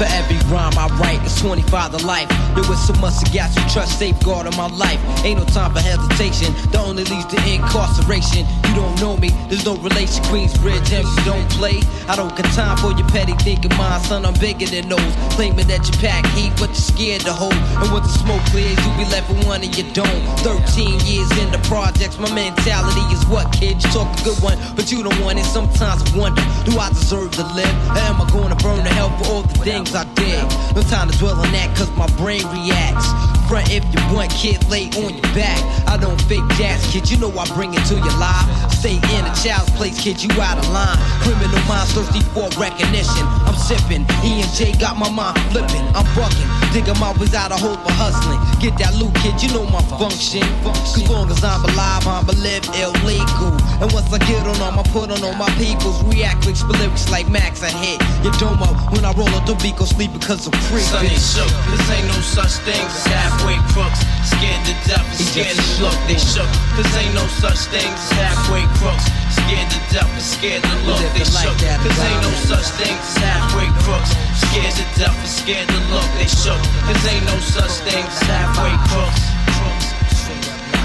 For 0.02 0.08
every 0.18 0.42
rhyme 0.50 0.74
I 0.80 0.90
write, 0.98 1.22
it's 1.22 1.40
25 1.40 1.92
to 1.92 2.08
life. 2.08 2.28
There 2.58 2.66
was 2.66 2.82
so 2.88 2.94
much 2.98 3.22
I 3.22 3.30
got 3.30 3.54
you 3.54 3.62
trust 3.70 4.00
safeguard 4.00 4.48
in 4.48 4.58
my 4.58 4.66
life. 4.66 4.98
Ain't 5.24 5.38
no 5.38 5.46
time 5.46 5.72
for 5.74 5.80
hesitation. 5.80 6.58
The 6.72 6.80
only 6.80 7.04
leads 7.04 7.30
to 7.30 7.38
incarceration. 7.46 8.50
You 8.66 8.74
don't 8.74 9.00
know 9.00 9.16
me, 9.16 9.30
there's 9.46 9.64
no 9.64 9.78
relation. 9.78 10.24
Queensbridge, 10.26 10.90
and 10.90 11.06
you 11.06 11.22
don't 11.22 11.48
play. 11.52 11.86
I 12.10 12.16
don't 12.16 12.36
got 12.36 12.50
time 12.58 12.78
for 12.78 12.98
your 12.98 13.08
petty 13.10 13.34
thinking, 13.46 13.78
mind, 13.78 14.02
son. 14.02 14.26
I'm 14.26 14.34
bigger 14.42 14.66
than 14.66 14.90
those. 14.90 15.14
Claiming 15.38 15.68
that 15.68 15.86
you 15.86 15.94
pack 16.02 16.26
heat, 16.34 16.50
but 16.58 16.74
you're 16.74 16.90
scared 16.98 17.22
to 17.30 17.34
hold. 17.34 17.54
And 17.54 17.94
when 17.94 18.02
the 18.02 18.10
smoke 18.10 18.42
clears, 18.50 18.82
you 18.82 18.92
be 18.98 19.06
left 19.14 19.30
with 19.30 19.46
one 19.46 19.62
and 19.62 19.70
you 19.70 19.86
don't. 19.94 20.26
13 20.42 20.98
years 21.06 21.30
in 21.38 21.54
the 21.54 21.62
projects, 21.70 22.18
my 22.18 22.34
mentality 22.34 23.06
is 23.14 23.22
what, 23.30 23.54
kid? 23.54 23.78
You 23.78 23.90
talk 23.94 24.10
a 24.18 24.24
good 24.24 24.42
one, 24.42 24.58
but 24.74 24.92
you 24.92 25.04
don't 25.04 25.22
want 25.22 25.38
it. 25.38 25.46
Sometimes 25.46 26.02
I 26.02 26.18
wonder, 26.18 26.42
do 26.66 26.80
I 26.82 26.90
deserve 26.90 27.38
to 27.38 27.46
live? 27.54 27.70
Or 27.94 28.02
am 28.10 28.18
I 28.18 28.26
gonna 28.34 28.58
burn 28.58 28.82
to 28.82 28.90
hell 28.98 29.14
for 29.22 29.26
all 29.30 29.42
the 29.44 29.54
things 29.62 29.91
I 29.96 30.06
did? 30.16 30.42
No 30.76 30.82
time 30.84 31.10
to 31.10 31.18
dwell 31.18 31.36
on 31.36 31.52
that, 31.52 31.76
cause 31.76 31.90
my 31.98 32.08
brain 32.18 32.44
reacts. 32.48 33.41
Front 33.52 33.68
if 33.68 33.84
you 33.84 34.00
want, 34.16 34.32
kid, 34.32 34.64
lay 34.72 34.88
on 35.04 35.12
your 35.12 35.32
back. 35.36 35.60
I 35.84 35.98
don't 36.00 36.16
fake 36.32 36.48
jazz, 36.56 36.88
kid, 36.88 37.12
you 37.12 37.18
know 37.20 37.28
I 37.36 37.44
bring 37.52 37.74
it 37.76 37.84
to 37.92 37.96
your 38.00 38.16
life. 38.16 38.48
Stay 38.72 38.96
in 38.96 39.24
a 39.28 39.34
child's 39.36 39.68
place, 39.76 40.00
kid, 40.00 40.24
you 40.24 40.32
out 40.40 40.56
of 40.56 40.64
line. 40.72 40.96
Criminal 41.20 41.60
minds 41.68 41.92
thirsty 41.92 42.24
for 42.32 42.48
recognition. 42.56 43.28
I'm 43.44 43.60
sipping, 43.60 44.08
E 44.24 44.40
and 44.40 44.52
J 44.56 44.72
got 44.80 44.96
my 44.96 45.12
mind 45.12 45.36
flipping. 45.52 45.84
I'm 45.92 46.08
bucking, 46.16 46.48
digging 46.72 46.96
my 46.96 47.12
ways 47.20 47.36
out 47.36 47.52
of 47.52 47.60
hope 47.60 47.84
for 47.84 47.92
hustling. 47.92 48.40
Get 48.64 48.80
that 48.80 48.96
loot, 48.96 49.12
kid, 49.20 49.36
you 49.44 49.52
know 49.52 49.68
my 49.68 49.84
function. 50.00 50.48
Cause 50.64 51.04
long 51.12 51.28
as 51.28 51.44
I'm 51.44 51.60
alive, 51.76 52.08
I'm 52.08 52.24
a 52.32 52.36
live 52.40 52.64
illegal. 52.72 53.52
And 53.84 53.92
once 53.92 54.08
I 54.16 54.20
get 54.32 54.48
on 54.48 54.56
them, 54.64 54.80
I 54.80 54.84
put 54.96 55.12
on 55.12 55.20
all 55.28 55.36
my 55.36 55.52
peoples. 55.60 56.00
React 56.08 56.48
with 56.48 56.64
lyrics 56.80 57.12
like 57.12 57.28
Max, 57.28 57.68
I 57.68 57.72
hit 57.76 58.00
your 58.24 58.32
dome 58.40 58.64
up. 58.64 58.96
When 58.96 59.04
I 59.04 59.12
roll 59.12 59.28
up 59.36 59.44
the 59.44 59.60
beat, 59.60 59.76
go 59.76 59.84
sleep 59.84 60.16
because 60.16 60.48
I'm 60.48 60.56
free. 60.72 60.88
Ain't 61.04 61.20
shook. 61.20 61.52
Cause 61.68 61.84
ain't 61.92 62.08
no 62.08 62.16
such 62.24 62.64
thing 62.64 62.80
as 62.80 63.41
halfway 63.42 63.58
crooks. 63.74 64.00
Scared 64.22 64.62
to 64.66 64.74
death 64.86 65.06
and 65.06 65.18
scared 65.18 65.58
to 65.58 65.82
look. 65.82 65.98
They 66.06 66.18
shook. 66.18 66.50
Cause 66.78 66.90
ain't 66.98 67.14
no 67.14 67.26
such 67.42 67.66
thing 67.74 67.90
as 67.90 68.12
halfway 68.14 68.64
crooks. 68.78 69.06
Scared 69.34 69.70
to 69.70 69.80
death 69.90 70.12
and 70.14 70.22
scared 70.22 70.64
to 70.64 70.76
look. 70.86 71.02
They 71.18 71.26
shook. 71.26 71.58
Cause 71.58 72.00
ain't 72.06 72.22
no 72.22 72.32
such 72.46 72.70
thing 72.78 72.94
as 72.94 73.18
halfway 73.18 73.70
crooks. 73.82 74.14
Scared 74.38 74.74
to 74.78 74.86
death 74.98 75.18
and 75.18 75.30
scared 75.30 75.68
to 75.70 75.80
look. 75.90 76.08
They 76.18 76.30
shook. 76.30 76.62
Cause 76.86 77.02
ain't 77.10 77.26
no 77.26 77.38
such 77.42 77.82
thing 77.90 78.06
as 78.06 78.22
halfway 78.30 78.74
crooks. 78.94 79.22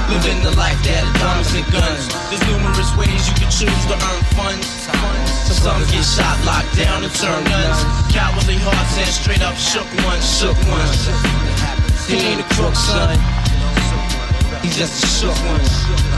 Living 0.09 0.38
the 0.47 0.55
life 0.55 0.79
that 0.87 1.03
is 1.03 1.12
diamonds 1.19 1.51
and 1.53 1.66
guns. 1.75 2.07
There's 2.31 2.45
numerous 2.47 2.90
ways 2.95 3.21
you 3.27 3.35
can 3.37 3.51
choose 3.51 3.85
to 3.90 3.97
earn 3.99 4.23
funds. 4.38 4.66
Some 5.66 5.83
get 5.90 6.07
shot, 6.07 6.38
locked 6.47 6.79
down, 6.79 7.03
and 7.03 7.12
turn 7.12 7.42
nuns. 7.42 7.83
Cowardly 8.14 8.55
hearts 8.62 9.03
and 9.03 9.11
straight 9.11 9.42
up 9.42 9.57
shook 9.59 9.88
ones, 10.07 10.23
shook 10.23 10.55
ones. 10.71 11.56
He 12.07 12.14
ain't 12.14 12.40
a 12.40 12.45
crook, 12.55 12.77
son. 12.77 13.19
He's 14.62 14.77
just 14.77 15.03
a 15.03 15.07
shook 15.09 15.37
one. 15.45 16.15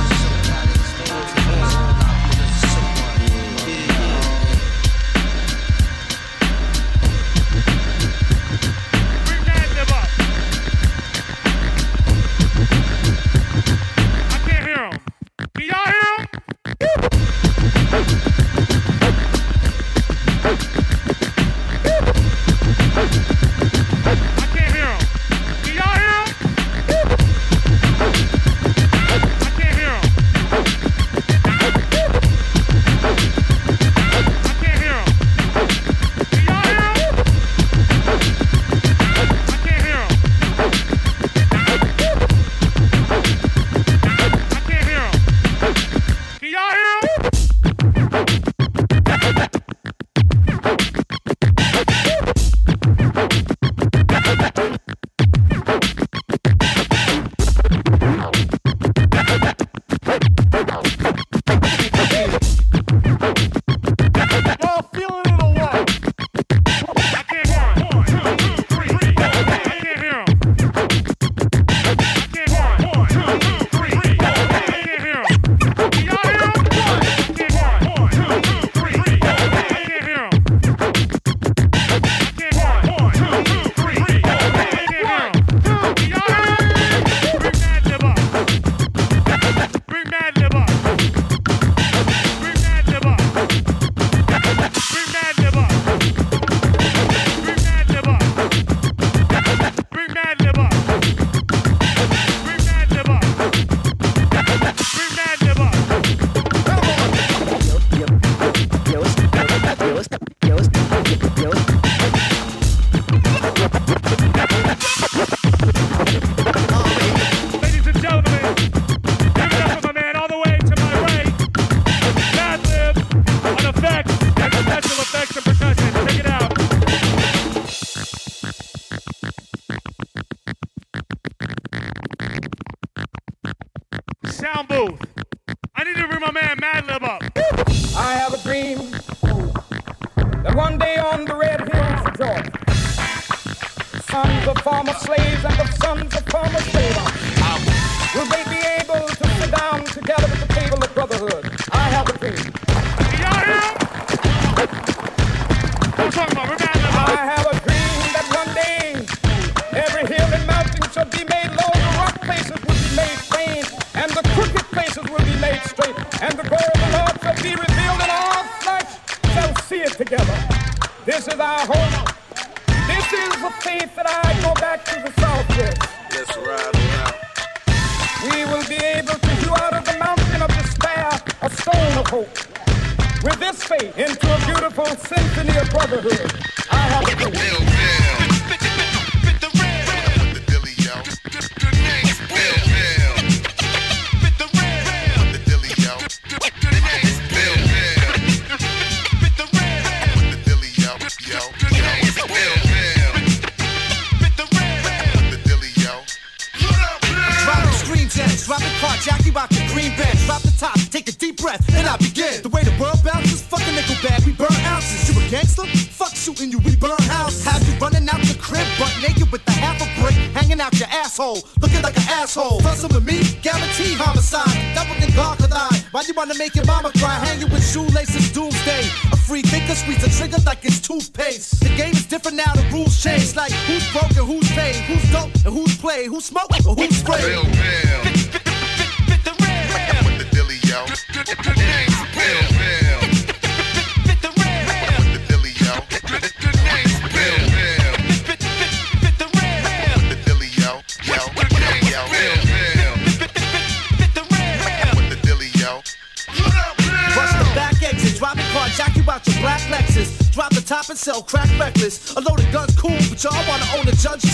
reckless. 261.78 262.16
A 262.16 262.20
loaded 262.20 262.50
gun's 262.52 262.74
cool, 262.76 262.90
but 262.90 263.22
y'all 263.22 263.48
wanna 263.48 263.64
own 263.76 263.88
a 263.88 263.92
judge 263.92 264.27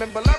remember 0.00 0.29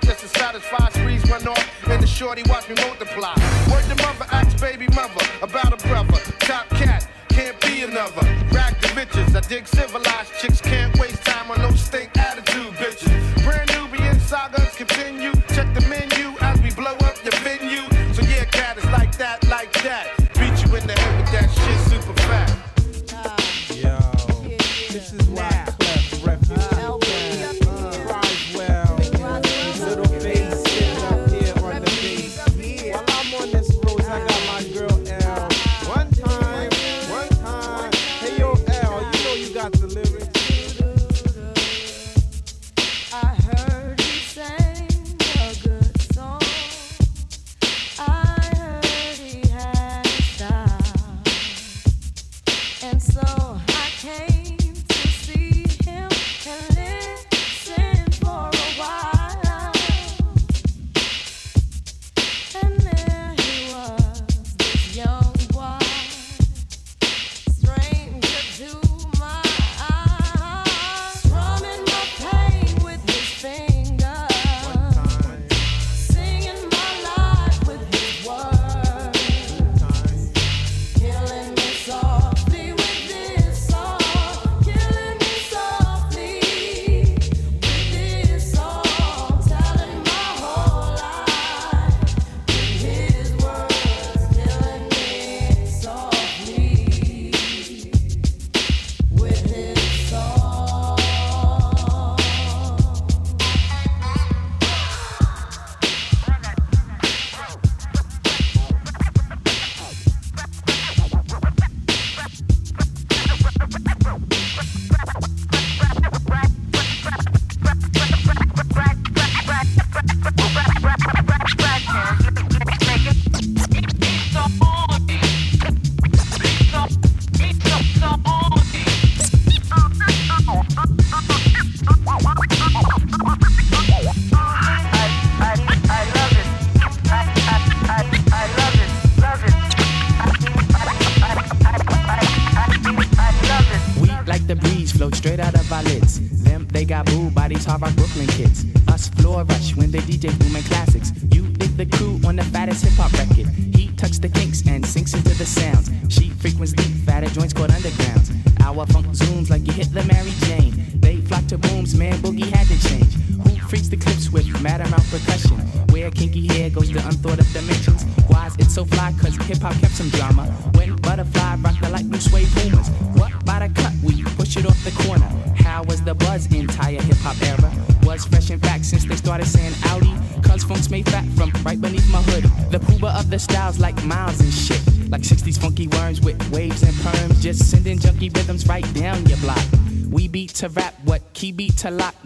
just 0.00 0.20
to 0.20 0.28
satisfy. 0.28 0.88
Sprees 0.90 1.24
went 1.30 1.46
off, 1.46 1.88
and 1.88 2.02
the 2.02 2.06
shorty 2.06 2.42
watched 2.48 2.68
me 2.68 2.74
multiply. 2.82 3.34
Word 3.70 3.84
the 3.84 3.94
mother, 4.02 4.26
ask 4.32 4.60
baby 4.60 4.88
mother 4.88 5.24
about 5.40 5.72
a 5.72 5.88
brother. 5.88 6.18
Top 6.40 6.68
cat, 6.70 7.08
can't 7.28 7.58
be 7.60 7.82
another. 7.82 8.26
Rack 8.50 8.80
the 8.80 8.88
bitches, 8.88 9.36
I 9.36 9.40
dig 9.48 9.68
civilized. 9.68 10.32
Chicks 10.40 10.60
can't 10.60 10.97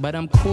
but 0.03 0.16
I'm 0.16 0.26
cool. 0.26 0.51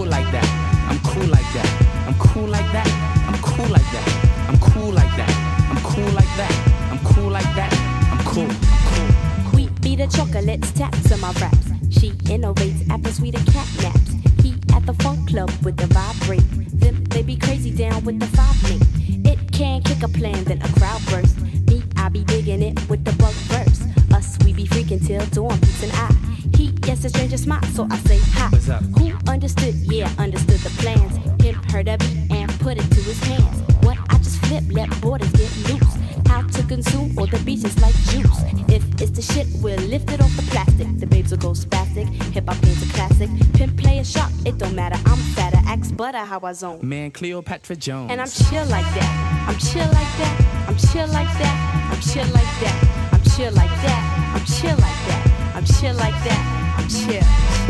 unheard 31.80 32.00
of 32.00 32.12
it 32.12 32.30
and 32.30 32.60
put 32.60 32.76
it 32.76 32.88
to 32.90 33.00
his 33.00 33.22
hands. 33.24 33.62
What 33.84 33.98
I 34.08 34.18
just 34.18 34.38
flip, 34.46 34.64
let 34.70 34.88
borders 35.00 35.30
get 35.32 35.50
loose. 35.68 35.96
How 36.26 36.42
to 36.42 36.62
consume 36.64 37.18
all 37.18 37.26
the 37.26 37.38
beaches 37.40 37.80
like 37.80 37.94
juice. 38.10 38.42
If 38.68 38.82
it's 39.00 39.10
the 39.10 39.22
shit, 39.22 39.46
we'll 39.62 39.80
lift 39.88 40.12
it 40.12 40.20
off 40.20 40.34
the 40.36 40.42
plastic. 40.42 40.86
The 40.98 41.06
babes 41.06 41.30
will 41.30 41.38
go 41.38 41.50
spastic. 41.50 42.06
Hip 42.32 42.48
hop 42.48 42.60
games 42.62 42.82
a 42.82 42.92
classic. 42.92 43.30
Pimp 43.54 43.76
play 43.76 43.90
player 43.90 44.04
sharp, 44.04 44.30
it 44.44 44.58
don't 44.58 44.74
matter. 44.74 44.96
I'm 45.06 45.18
fatter, 45.34 45.60
axe 45.66 45.90
butter, 45.90 46.18
how 46.18 46.40
I 46.40 46.52
zone. 46.52 46.80
Man, 46.82 47.10
Cleopatra 47.10 47.76
Jones. 47.76 48.10
And 48.10 48.20
I'm 48.20 48.28
chill 48.28 48.64
like 48.66 48.86
that. 48.94 49.46
I'm 49.48 49.58
chill 49.58 49.86
like 49.86 50.12
that. 50.20 50.66
I'm 50.68 50.76
chill 50.76 51.08
like 51.08 51.32
that. 51.38 51.90
I'm 51.92 52.00
chill 52.00 52.26
like 52.28 52.52
that. 52.60 53.10
I'm 53.12 53.22
chill 53.24 53.52
like 53.52 53.74
that. 53.82 54.32
I'm 54.34 54.44
chill 54.44 54.76
like 54.76 55.00
that. 55.08 55.52
I'm 55.56 55.64
chill 55.64 55.94
like 55.94 56.24
that. 56.24 56.76
I'm 56.78 56.88
chill. 56.88 57.69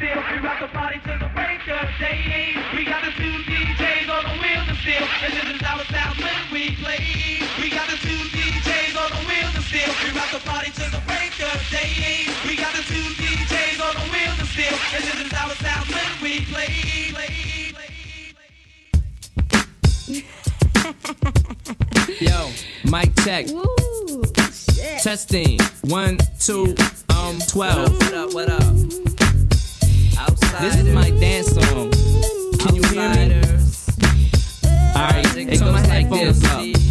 and 0.00 0.10
steel. 0.10 0.22
We 0.32 0.38
rock 0.46 0.60
the 0.60 0.68
party 0.68 1.00
till 1.04 1.18
the 1.18 1.28
break 1.34 1.60
of 1.68 1.88
day. 1.98 2.54
We 2.74 2.84
got 2.84 3.04
the 3.04 3.10
two 3.12 3.42
DJs 3.44 4.08
on 4.08 4.24
the 4.24 4.42
wheels 4.42 4.68
and 4.68 4.78
steel. 4.78 5.02
And 5.24 5.32
this 5.34 5.56
is 5.56 5.62
our 5.62 5.84
sound 5.84 6.18
when 6.18 6.52
we 6.52 6.76
play. 6.76 7.04
We 7.58 7.70
got 7.70 7.88
the 7.88 7.96
two 7.96 8.18
DJs 8.34 8.96
on 8.96 9.10
the 9.10 9.22
wheels 9.26 9.54
and 9.54 9.64
steel. 9.64 9.90
We 10.04 10.10
rock 10.16 10.30
the 10.32 10.40
party 10.40 10.70
till 10.74 10.90
the 10.90 11.02
break 11.06 11.32
of 11.40 11.58
day. 11.70 12.26
We 12.46 12.56
got 12.56 12.74
the 12.74 12.82
two 12.82 13.06
DJs 13.18 13.80
on 13.82 13.94
the 13.94 14.06
wheels 14.12 14.38
and 14.38 14.48
steel. 14.48 14.76
And 14.94 15.04
this 15.04 15.18
is 15.26 15.32
our 15.32 15.54
sound 15.62 15.86
when 15.88 16.22
we 16.22 16.44
play. 16.46 16.72
play, 17.12 17.32
Yo, 22.20 22.50
mic 22.90 23.14
check. 23.24 23.46
Testing. 25.02 25.58
One, 25.84 26.18
two, 26.38 26.74
um, 27.10 27.38
twelve. 27.48 27.92
What 27.92 28.14
up, 28.14 28.34
what 28.34 28.48
up? 28.50 29.07
This 30.60 30.76
is 30.76 30.94
my 30.94 31.10
dance 31.10 31.48
song. 31.52 31.90
Can 32.58 32.74
you 32.74 32.82
hear 32.88 33.10
me? 33.14 34.30
Alright, 34.96 35.36
it 35.36 35.60
goes 35.60 35.86
like 35.88 36.10
this. 36.10 36.87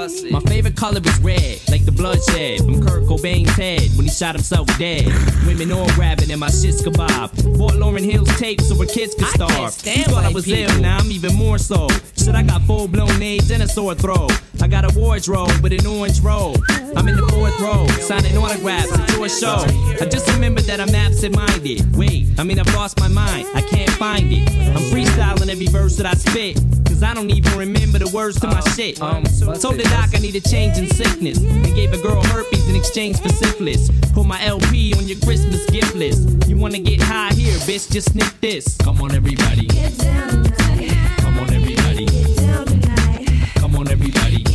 My 0.00 0.40
favorite 0.40 0.76
color 0.76 0.98
is 1.04 1.20
red, 1.20 1.60
like 1.68 1.84
the 1.84 1.92
bloodshed 1.92 2.60
from 2.60 2.82
Kurt 2.82 3.02
Cobain's 3.02 3.50
head 3.50 3.82
when 3.96 4.06
he 4.06 4.08
shot 4.08 4.34
himself 4.34 4.66
dead. 4.78 5.04
Women 5.46 5.70
all 5.72 5.86
grabbing 5.90 6.30
and 6.30 6.40
my 6.40 6.48
shit's 6.48 6.80
kebab. 6.80 7.58
Bought 7.58 7.74
Lauryn 7.74 8.10
Hill's 8.10 8.34
tape 8.38 8.62
so 8.62 8.74
her 8.76 8.86
kids 8.86 9.14
could 9.14 9.26
starve. 9.26 9.72
stand 9.72 9.98
You 9.98 10.04
thought 10.04 10.24
I 10.24 10.32
was 10.32 10.46
people. 10.46 10.72
ill, 10.72 10.80
now 10.80 10.96
I'm 10.96 11.10
even 11.12 11.34
more 11.34 11.58
so. 11.58 11.86
Shit, 12.16 12.34
I 12.34 12.42
got 12.42 12.62
full 12.62 12.88
blown 12.88 13.20
AIDS 13.20 13.50
and 13.50 13.62
a 13.62 13.68
sore 13.68 13.94
throat. 13.94 14.32
I 14.62 14.68
got 14.68 14.90
a 14.90 14.98
wardrobe 14.98 15.52
with 15.62 15.74
an 15.74 15.86
orange 15.86 16.20
robe. 16.20 16.56
I'm 16.96 17.06
in 17.06 17.16
the 17.16 17.26
fourth 17.26 17.60
row, 17.60 17.86
signing 18.00 18.38
autographs 18.38 18.98
at 18.98 19.10
your 19.12 19.28
show. 19.28 19.66
I 20.00 20.06
just 20.06 20.32
remember 20.32 20.62
that 20.62 20.80
I'm 20.80 20.94
absent 20.94 21.36
minded. 21.36 21.94
Wait, 21.94 22.26
I 22.38 22.44
mean, 22.44 22.58
I've 22.58 22.74
lost 22.74 22.98
my 22.98 23.08
mind, 23.08 23.46
I 23.54 23.60
can't 23.60 23.90
find 23.90 24.32
it. 24.32 24.48
I'm 24.48 24.82
freestyling 24.90 25.50
every 25.50 25.66
verse 25.66 25.98
that 25.98 26.06
I 26.06 26.14
spit. 26.14 26.58
Cause 27.00 27.08
I 27.08 27.14
don't 27.14 27.30
even 27.30 27.56
remember 27.56 27.98
the 27.98 28.10
words 28.14 28.38
to 28.40 28.46
my 28.46 28.60
shit. 28.76 29.00
Um, 29.00 29.24
told 29.24 29.76
the 29.78 29.88
doc 29.88 30.10
I 30.14 30.18
need 30.18 30.36
a 30.36 30.40
change 30.40 30.76
in 30.76 30.86
sickness. 30.86 31.38
And 31.38 31.64
gave 31.74 31.94
a 31.94 32.02
girl 32.02 32.22
herpes 32.24 32.68
in 32.68 32.76
exchange 32.76 33.18
for 33.18 33.30
syphilis. 33.30 33.90
Put 34.12 34.26
my 34.26 34.38
LP 34.44 34.92
on 34.98 35.08
your 35.08 35.18
Christmas 35.20 35.64
gift 35.70 35.94
list. 35.94 36.46
You 36.46 36.58
wanna 36.58 36.78
get 36.78 37.00
high 37.00 37.32
here, 37.32 37.56
bitch? 37.60 37.90
Just 37.90 38.12
sniff 38.12 38.38
this. 38.42 38.76
Come 38.76 39.00
on, 39.00 39.14
everybody. 39.14 39.66
Get 39.68 39.96
down 39.96 40.44
Come 40.44 41.38
on, 41.38 41.50
everybody. 41.54 42.04
Get 42.04 42.36
down 42.36 42.66
tonight. 42.66 43.28
Come 43.54 43.76
on, 43.76 43.88
everybody. 43.88 44.49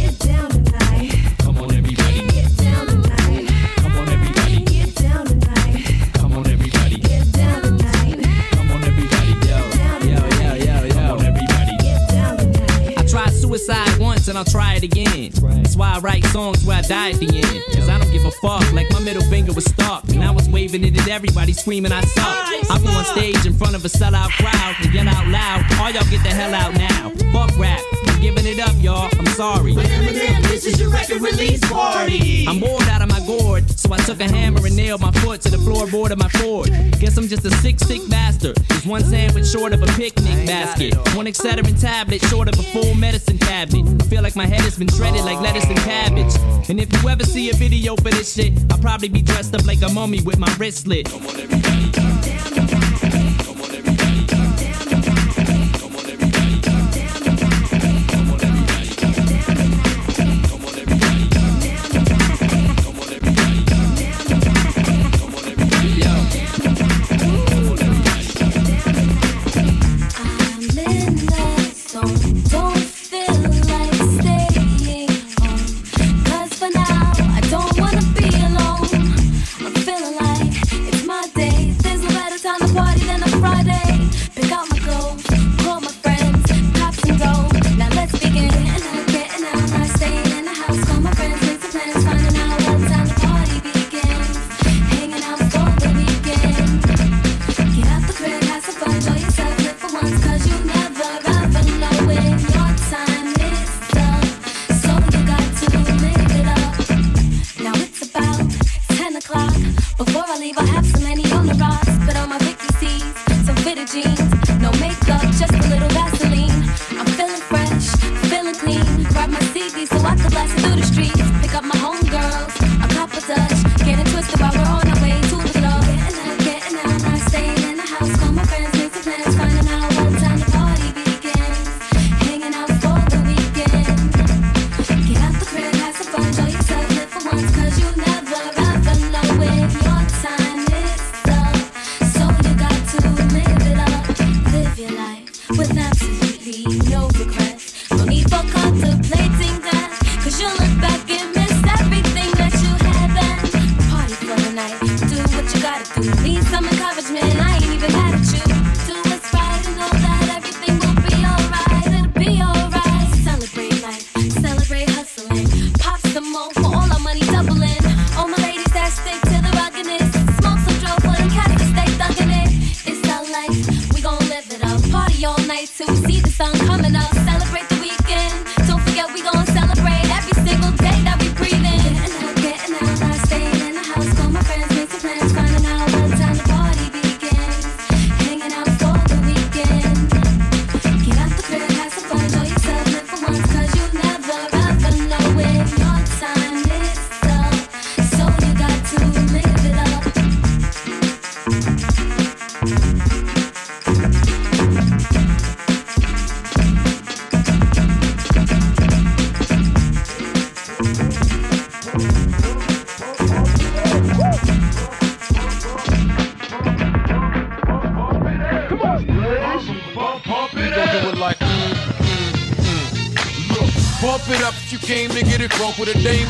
And 14.35 14.45
I'll 14.45 14.51
try 14.51 14.75
it 14.75 14.83
again. 14.83 15.31
That's 15.63 15.77
why 15.77 15.95
I 15.95 15.99
write 15.99 16.25
songs 16.25 16.65
where 16.65 16.77
I 16.77 16.81
die 16.81 17.11
at 17.11 17.19
the 17.19 17.27
end. 17.27 17.63
Cause 17.73 17.87
I 17.87 17.97
don't 17.97 18.11
give 18.11 18.25
a 18.25 18.31
fuck, 18.31 18.69
like 18.73 18.91
my 18.91 18.99
middle 18.99 19.23
finger 19.23 19.53
was 19.53 19.63
stuck. 19.63 20.03
And 20.09 20.21
I 20.21 20.31
was 20.31 20.49
waving 20.49 20.83
it 20.83 20.99
at 20.99 21.07
everybody 21.07 21.53
screaming 21.53 21.93
I 21.93 22.01
suck. 22.01 22.35
I 22.69 22.81
go 22.83 22.89
on 22.89 23.05
stage 23.05 23.45
in 23.45 23.53
front 23.53 23.75
of 23.75 23.85
a 23.85 23.87
sellout 23.87 24.31
crowd 24.31 24.75
and 24.81 24.93
yell 24.93 25.07
out 25.07 25.27
loud. 25.27 25.63
All 25.79 25.89
y'all 25.89 26.03
get 26.11 26.21
the 26.23 26.35
hell 26.35 26.53
out 26.53 26.73
now. 26.75 27.11
Fuck 27.31 27.57
rap. 27.57 27.79
I'm 28.07 28.19
giving 28.19 28.45
it 28.45 28.59
up, 28.59 28.75
y'all. 28.79 29.09
I'm 29.17 29.25
sorry. 29.27 29.73
this 29.73 30.65
is 30.65 30.81
your 30.81 30.89
record 30.89 31.21
release 31.21 31.61
party. 31.71 32.45
I'm 32.45 32.59
bored 32.59 32.83
out 32.89 33.01
of 33.01 33.09
my 33.09 33.25
gourd, 33.25 33.69
so 33.69 33.93
I 33.93 33.97
took 33.99 34.19
a 34.19 34.27
hammer 34.27 34.65
and 34.65 34.75
nailed 34.75 34.99
my 34.99 35.11
foot 35.23 35.41
to 35.41 35.49
the 35.49 35.57
floorboard 35.57 36.11
of 36.11 36.17
my 36.17 36.29
Ford. 36.29 36.67
Guess 36.99 37.17
I'm 37.17 37.29
just 37.29 37.45
a 37.45 37.51
sick, 37.51 37.79
sick 37.79 38.01
bastard. 38.09 38.57
There's 38.57 38.85
one 38.85 39.03
sandwich 39.03 39.47
short 39.47 39.73
of 39.73 39.81
a 39.81 39.87
picnic 39.93 40.35
basket, 40.45 40.95
one 41.15 41.25
Excedrin 41.25 41.79
tablet 41.79 42.21
short 42.23 42.49
of 42.49 42.59
a 42.59 42.63
full 42.63 42.95
medicine 42.95 43.37
cabinet. 43.37 43.94
Like 44.25 44.35
my 44.35 44.47
head 44.47 44.61
has 44.61 44.75
been 44.75 44.87
shredded 44.87 45.23
like 45.23 45.39
lettuce 45.39 45.65
and 45.65 45.77
cabbage. 45.77 46.33
And 46.67 46.79
if 46.79 46.91
you 46.91 47.09
ever 47.09 47.23
see 47.23 47.51
a 47.51 47.53
video 47.53 47.95
for 47.95 48.09
this 48.09 48.33
shit, 48.33 48.53
I'll 48.71 48.79
probably 48.79 49.07
be 49.07 49.21
dressed 49.21 49.53
up 49.53 49.67
like 49.67 49.83
a 49.83 49.89
mummy 49.89 50.19
with 50.23 50.39
my 50.39 50.51
wrist 50.57 50.87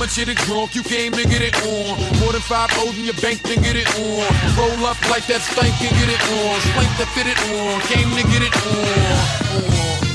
with 0.06 0.18
a 0.18 0.22
dame 0.22 0.28
and 0.28 0.30
shit 0.30 0.30
it 0.30 0.38
drunk. 0.45 0.76
You 0.76 0.84
came 0.84 1.12
to 1.14 1.24
get 1.24 1.41
it 1.41 1.56
on. 1.66 1.97
More 2.20 2.32
than 2.32 2.41
five 2.41 2.70
O's 2.80 2.97
in 2.97 3.06
your 3.06 3.18
bank 3.22 3.41
to 3.43 3.56
get 3.56 3.76
it 3.76 3.88
on. 3.97 4.26
Roll 4.58 4.86
up 4.86 4.99
like 5.10 5.26
that 5.28 5.41
stank 5.41 5.74
and 5.82 5.93
get 5.97 6.10
it 6.10 6.22
on. 6.30 6.60
Spank 6.62 6.91
to 6.97 7.06
fit 7.14 7.28
it 7.28 7.39
on. 7.53 7.82
Came 7.89 8.10
to 8.14 8.24
get 8.30 8.41
it 8.43 8.56
on. 8.66 8.86
on. 9.58 10.06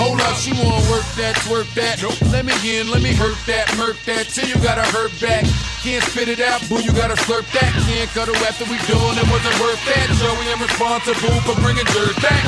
Hold 0.00 0.20
up, 0.22 0.36
she 0.36 0.52
wanna 0.56 0.80
work 0.88 1.04
that, 1.20 1.36
twerk 1.44 1.68
that. 1.74 2.00
Nope. 2.00 2.16
Let 2.32 2.46
me 2.46 2.56
in, 2.64 2.90
let 2.90 3.02
me 3.02 3.12
hurt 3.12 3.36
that, 3.46 3.68
murk 3.76 4.00
that. 4.06 4.28
Till 4.28 4.48
you 4.48 4.56
gotta 4.64 4.84
hurt 4.96 5.12
back. 5.20 5.44
Can't 5.84 6.04
spit 6.04 6.28
it 6.28 6.40
out, 6.40 6.64
boo, 6.68 6.80
you 6.80 6.92
gotta 6.92 7.16
slurp 7.20 7.44
that. 7.52 7.72
Can't 7.84 8.08
cut 8.16 8.28
her 8.28 8.36
after 8.48 8.64
we 8.64 8.80
done, 8.88 9.16
it 9.20 9.28
wasn't 9.28 9.56
worth 9.60 9.82
that. 9.84 10.08
Joey, 10.16 10.48
I'm 10.48 10.60
responsible 10.60 11.36
for 11.44 11.56
bringing 11.60 11.84
dirt 11.92 12.16
back. 12.22 12.44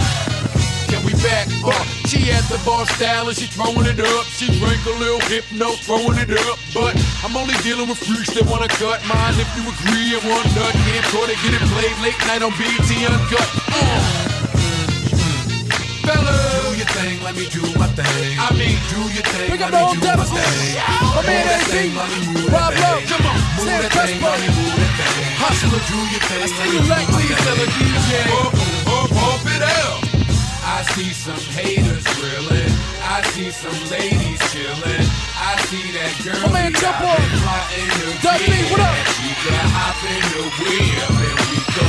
Can 0.88 1.04
we 1.04 1.12
back 1.20 1.48
up? 1.64 2.01
She 2.12 2.28
at 2.28 2.44
the 2.52 2.60
bar 2.60 2.84
style 2.84 3.32
and 3.32 3.32
she 3.32 3.48
throwing 3.48 3.88
it 3.88 3.96
up. 3.96 4.28
She 4.36 4.44
drank 4.60 4.84
a 4.84 4.92
little 5.00 5.24
hypno, 5.32 5.72
throwing 5.80 6.20
it 6.20 6.28
up. 6.44 6.60
But 6.76 6.92
I'm 7.24 7.32
only 7.40 7.56
dealing 7.64 7.88
with 7.88 8.04
freaks 8.04 8.28
that 8.36 8.44
wanna 8.44 8.68
cut 8.68 9.00
mine. 9.08 9.32
If 9.40 9.48
you 9.56 9.64
agree 9.64 10.12
and 10.12 10.20
want 10.28 10.44
nut, 10.52 10.76
can't 10.92 11.08
put 11.08 11.32
it, 11.32 11.40
get 11.40 11.56
it 11.56 11.64
played 11.72 11.96
late 12.04 12.20
night 12.28 12.44
on 12.44 12.52
BET 12.60 12.84
Uncut. 13.08 13.48
Uh. 13.64 14.32
Fellas, 16.04 16.36
do 16.68 16.76
your 16.76 16.90
thing, 16.92 17.16
let 17.24 17.32
me 17.32 17.48
do 17.48 17.64
my 17.80 17.88
thing. 17.96 18.36
I 18.36 18.52
mean, 18.60 18.76
do 18.92 19.00
your 19.08 19.24
thing, 19.32 19.48
let 19.56 19.72
me 19.72 19.80
do 19.96 20.12
my 20.12 20.26
thing. 20.28 20.84
My 20.84 21.16
Move 21.16 21.24
man 21.24 21.48
that 21.48 21.64
AZ. 21.64 21.72
thing, 21.72 21.96
mommy, 21.96 22.18
move 22.28 22.52
Rob 22.52 22.76
that 22.76 22.92
Lowe, 22.92 23.08
come 23.08 23.24
on. 23.24 23.40
Move 23.56 23.72
Stand 23.72 23.88
that 23.88 23.92
thing, 24.04 24.20
mommy, 24.20 24.48
move 24.52 24.76
that 24.76 24.92
thing. 25.00 25.32
Hustler, 25.40 25.80
do 25.80 25.96
your 26.12 26.22
thing, 26.28 26.44
let 26.44 26.60
me 26.60 26.76
do 26.76 26.92
my 26.92 27.08
thing. 27.08 27.31
See 30.94 31.12
some 31.12 31.40
haters 31.56 32.04
grilling. 32.20 32.72
I 33.00 33.22
see 33.32 33.50
some 33.50 33.72
ladies 33.88 34.40
chilling. 34.52 35.06
I 35.40 35.56
see 35.68 35.88
that 35.96 36.12
girl. 36.20 36.52
My 36.52 36.68
man, 36.68 36.72
jump 36.76 37.00
on. 37.00 37.16
B, 38.20 38.52
what 38.68 38.80
up? 38.80 38.92
She 39.16 39.32
got 39.48 39.68
hop 39.72 39.96
in 40.04 40.20
the 40.36 40.44
wheel 40.60 41.08
and 41.16 41.38
we 41.48 41.58
go 41.72 41.86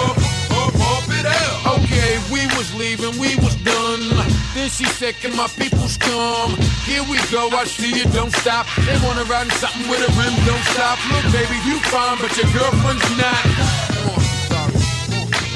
up, 0.00 0.16
up, 0.56 0.72
up 0.72 1.08
it 1.12 1.26
out. 1.28 1.84
Okay, 1.84 2.16
we 2.32 2.48
was 2.56 2.72
leaving, 2.72 3.12
we 3.20 3.36
was 3.44 3.56
done. 3.60 4.08
Then 4.54 4.70
she 4.70 4.88
said, 4.88 5.20
Can 5.20 5.36
my 5.36 5.48
peoples 5.48 5.98
come? 5.98 6.56
Here 6.88 7.04
we 7.04 7.20
go, 7.28 7.52
I 7.52 7.64
see 7.64 7.92
you, 7.92 8.04
don't 8.16 8.32
stop. 8.32 8.64
They 8.88 8.96
wanna 9.04 9.24
ride 9.28 9.52
in 9.52 9.54
something 9.60 9.84
with 9.84 10.00
a 10.00 10.10
rim, 10.16 10.32
don't 10.48 10.64
stop. 10.72 10.96
Look, 11.12 11.28
baby, 11.28 11.60
you 11.68 11.76
fine, 11.92 12.16
but 12.24 12.32
your 12.40 12.48
girlfriend's 12.56 13.04
not. 13.20 13.85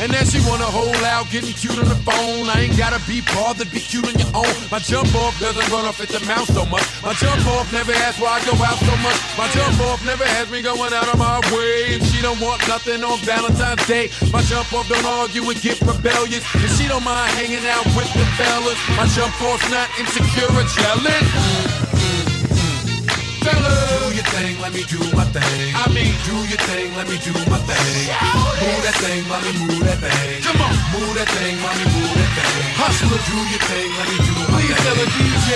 And 0.01 0.09
then 0.09 0.24
she 0.24 0.40
wanna 0.48 0.64
hold 0.64 0.96
out, 1.05 1.28
getting 1.28 1.53
cute 1.53 1.76
on 1.76 1.84
the 1.84 2.01
phone. 2.09 2.48
I 2.48 2.64
ain't 2.64 2.76
gotta 2.80 2.96
be 3.05 3.20
bothered, 3.20 3.70
be 3.70 3.80
cute 3.80 4.09
on 4.09 4.16
your 4.16 4.32
own. 4.32 4.57
My 4.72 4.80
jump 4.80 5.12
off 5.14 5.38
doesn't 5.38 5.68
run 5.68 5.84
off 5.84 6.01
at 6.01 6.09
the 6.09 6.24
mouth 6.24 6.48
so 6.48 6.64
much. 6.64 6.88
My 7.05 7.12
jump 7.20 7.44
off 7.53 7.70
never 7.70 7.92
asks 7.92 8.16
why 8.16 8.40
I 8.40 8.44
go 8.48 8.57
out 8.64 8.80
so 8.80 8.96
much. 9.05 9.20
My 9.36 9.44
jump 9.53 9.76
off 9.92 10.01
never 10.07 10.24
has 10.24 10.48
me 10.51 10.62
going 10.62 10.94
out 10.96 11.05
of 11.12 11.18
my 11.18 11.36
way. 11.53 12.01
And 12.01 12.03
she 12.09 12.22
don't 12.22 12.40
want 12.40 12.66
nothing 12.66 13.05
on 13.05 13.18
Valentine's 13.28 13.86
Day. 13.86 14.09
My 14.32 14.40
jump 14.48 14.72
off 14.72 14.88
don't 14.88 15.05
argue 15.05 15.44
and 15.44 15.61
get 15.61 15.78
rebellious. 15.82 16.48
And 16.57 16.70
she 16.80 16.88
don't 16.88 17.05
mind 17.05 17.36
hanging 17.36 17.68
out 17.68 17.84
with 17.92 18.09
the 18.16 18.24
fellas. 18.40 18.80
My 18.96 19.05
jump 19.12 19.36
off's 19.44 19.68
not 19.68 19.84
insecure 20.01 20.48
or 20.48 20.64
jealous. 20.64 21.69
Fellas, 23.51 23.78
do 23.90 24.14
your 24.14 24.28
thing, 24.30 24.55
let 24.61 24.72
me 24.72 24.82
do 24.86 25.01
my 25.16 25.24
thing. 25.34 25.74
I 25.74 25.86
mean, 25.90 26.14
do 26.26 26.36
your 26.46 26.62
thing, 26.70 26.94
let 26.96 27.07
me 27.11 27.16
do 27.20 27.32
my 27.51 27.59
thing. 27.66 28.07
Move 28.62 28.82
that 28.86 28.96
thing, 29.03 29.20
mommy, 29.26 29.53
move 29.59 29.82
that 29.84 29.98
thing. 29.98 30.42
Come 30.42 30.61
on, 30.62 30.74
move 30.94 31.14
that 31.18 31.28
thing, 31.34 31.59
mommy, 31.61 31.84
move 31.90 32.14
that 32.14 32.30
thing. 32.38 32.74
Hustler, 32.78 33.20
do 33.26 33.38
your 33.51 33.62
thing, 33.70 33.88
let 33.98 34.07
me 34.09 34.16
do 34.22 34.32
my 34.38 34.46
Please 34.55 34.74
thing. 34.74 34.84
tell 34.86 34.98
a 34.98 35.07
DJ. 35.16 35.48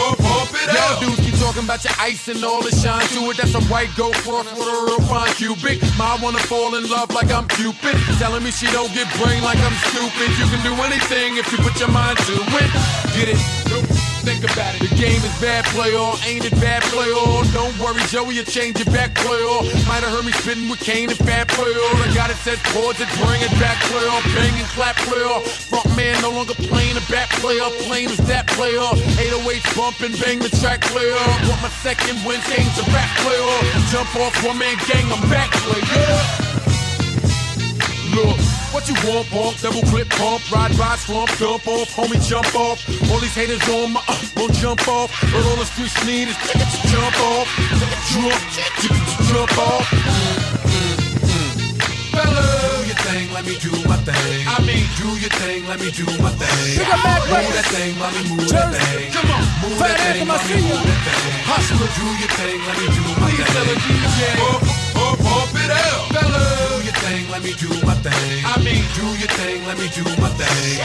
Up 0.00 0.48
Y'all 0.72 1.00
dudes 1.00 1.20
keep 1.20 1.34
talking 1.38 1.64
about 1.64 1.82
your 1.84 1.92
ice 1.98 2.28
and 2.28 2.42
all 2.44 2.62
the 2.62 2.70
shine 2.70 3.04
to 3.14 3.30
it. 3.30 3.36
That's 3.36 3.54
a 3.54 3.60
white 3.72 3.90
gold 3.96 4.14
cross 4.22 4.46
with 4.52 4.68
a 4.68 4.76
real 4.86 5.00
fine 5.10 5.32
cubic. 5.34 5.82
My 5.98 6.16
wanna 6.22 6.38
fall 6.38 6.74
in 6.76 6.88
love 6.88 7.10
like 7.12 7.30
I'm 7.32 7.48
Cupid. 7.48 7.96
Telling 8.18 8.42
me 8.42 8.50
she 8.50 8.66
don't 8.70 8.92
get 8.94 9.10
brain 9.18 9.42
like 9.42 9.58
I'm 9.58 9.76
stupid. 9.90 10.30
You 10.38 10.46
can 10.46 10.62
do 10.62 10.72
anything 10.82 11.36
if 11.36 11.50
you 11.52 11.58
put 11.58 11.78
your 11.80 11.90
mind 11.90 12.18
to 12.18 12.32
it. 12.32 12.70
Get 13.16 13.28
it? 13.34 13.89
Think 14.20 14.44
about 14.44 14.76
it. 14.76 14.84
The 14.84 14.92
game 15.00 15.22
is 15.24 15.32
bad 15.40 15.64
play 15.72 15.96
on, 15.96 16.20
ain't 16.28 16.44
it 16.44 16.52
bad 16.60 16.82
play 16.92 17.08
on? 17.08 17.48
Don't 17.56 17.72
worry, 17.80 18.04
Joey, 18.12 18.36
you 18.36 18.44
change 18.44 18.76
your 18.76 18.92
back 18.92 19.14
play 19.16 19.40
on. 19.40 19.64
Might 19.88 20.04
have 20.04 20.12
heard 20.12 20.28
me 20.28 20.32
spitting 20.32 20.68
with 20.68 20.80
Kane 20.80 21.08
and 21.08 21.16
fat 21.24 21.48
play 21.48 21.72
on. 21.72 21.96
I 22.04 22.12
got 22.12 22.28
it 22.28 22.36
set 22.44 22.60
chords 22.76 23.00
that 23.00 23.08
bring 23.16 23.40
it 23.40 23.52
back 23.56 23.80
play 23.88 24.04
on. 24.04 24.20
Bang 24.36 24.52
and 24.60 24.68
clap 24.76 24.96
play 25.08 25.24
on. 25.24 25.40
Front 25.40 25.88
man 25.96 26.20
no 26.20 26.30
longer 26.36 26.52
playing 26.52 27.00
a 27.00 27.04
back 27.08 27.32
play 27.40 27.56
on. 27.64 27.72
Plain 27.88 28.12
as 28.12 28.20
that 28.28 28.46
play 28.52 28.76
on. 28.76 29.00
808 29.16 29.64
bumping, 29.72 30.12
bang 30.20 30.38
the 30.38 30.52
track 30.60 30.84
play 30.92 31.08
on. 31.08 31.34
Want 31.48 31.64
my 31.64 31.72
second 31.80 32.20
win, 32.28 32.44
change 32.52 32.68
the 32.76 32.84
back 32.92 33.08
play 33.24 33.40
on. 33.40 33.62
Jump 33.88 34.12
off 34.20 34.36
one 34.44 34.60
man 34.60 34.76
gang, 34.84 35.08
I'm 35.08 35.24
back 35.32 35.48
play. 35.64 35.80
Yeah. 35.96 36.50
Look, 38.12 38.59
what 38.72 38.88
you 38.88 38.94
want, 39.06 39.26
pump, 39.28 39.58
double 39.58 39.82
clip 39.90 40.08
pump, 40.10 40.40
ride 40.50 40.76
by, 40.78 40.96
slump, 40.96 41.30
dump 41.38 41.66
off, 41.66 41.88
homie, 41.94 42.20
jump 42.26 42.54
off. 42.54 42.78
All 43.10 43.18
these 43.18 43.34
haters 43.34 43.62
on 43.68 43.92
my, 43.92 44.02
uh, 44.08 44.16
won't 44.36 44.54
jump 44.54 44.86
off. 44.88 45.10
But 45.20 45.42
all 45.44 45.56
the 45.56 45.66
streets 45.66 45.94
need 46.06 46.28
is 46.28 46.36
to 46.36 46.58
jump 46.88 47.16
off, 47.20 47.46
jump, 48.14 48.40
jump 49.28 49.58
off. 49.58 49.84
Fella, 52.14 52.42
do 52.42 52.86
your 52.86 53.00
thing, 53.06 53.32
let 53.32 53.44
me 53.44 53.54
do 53.58 53.70
my 53.88 53.96
thing. 54.06 54.46
I 54.46 54.58
mean, 54.66 54.86
do 54.98 55.08
your 55.18 55.30
thing, 55.42 55.66
let 55.66 55.80
me 55.80 55.90
do 55.90 56.06
my 56.22 56.30
thing. 56.38 56.78
Pick 56.78 56.90
up 56.90 57.02
Mac 57.02 57.22
Move 57.26 57.54
that 57.54 57.66
thing, 57.74 57.98
mommy, 57.98 58.22
move 58.30 58.46
Jersey. 58.46 58.54
that 58.54 58.86
thing. 58.86 59.12
Come 59.14 59.30
on, 59.30 59.42
move 59.62 59.78
Fat 59.78 59.98
that 59.98 60.14
thing, 60.14 60.26
mommy, 60.26 60.62
move 60.62 60.84
that 60.86 61.00
thing. 61.06 61.42
Hustler, 61.46 61.90
do 61.90 62.06
your 62.22 62.32
thing, 62.38 62.58
let 62.66 62.76
me 62.78 62.86
do 62.90 63.02
my 63.18 63.30
thing. 63.30 63.46
Tell 63.50 63.66
a 63.66 63.76
DJ. 63.82 64.80
Up 65.30 65.54
it 65.54 65.70
out. 65.70 66.06
Fella, 66.12 66.42
do 66.42 66.64
your 66.64 66.69
thing, 67.04 67.28
let 67.30 67.42
me 67.42 67.52
do 67.56 67.68
my 67.86 67.94
thing. 68.04 68.44
I 68.44 68.56
mean, 68.62 68.84
do 68.96 69.06
your 69.16 69.30
thing, 69.40 69.64
let 69.66 69.76
me 69.78 69.88
do 69.96 70.04
my 70.20 70.30
thing. 70.36 70.80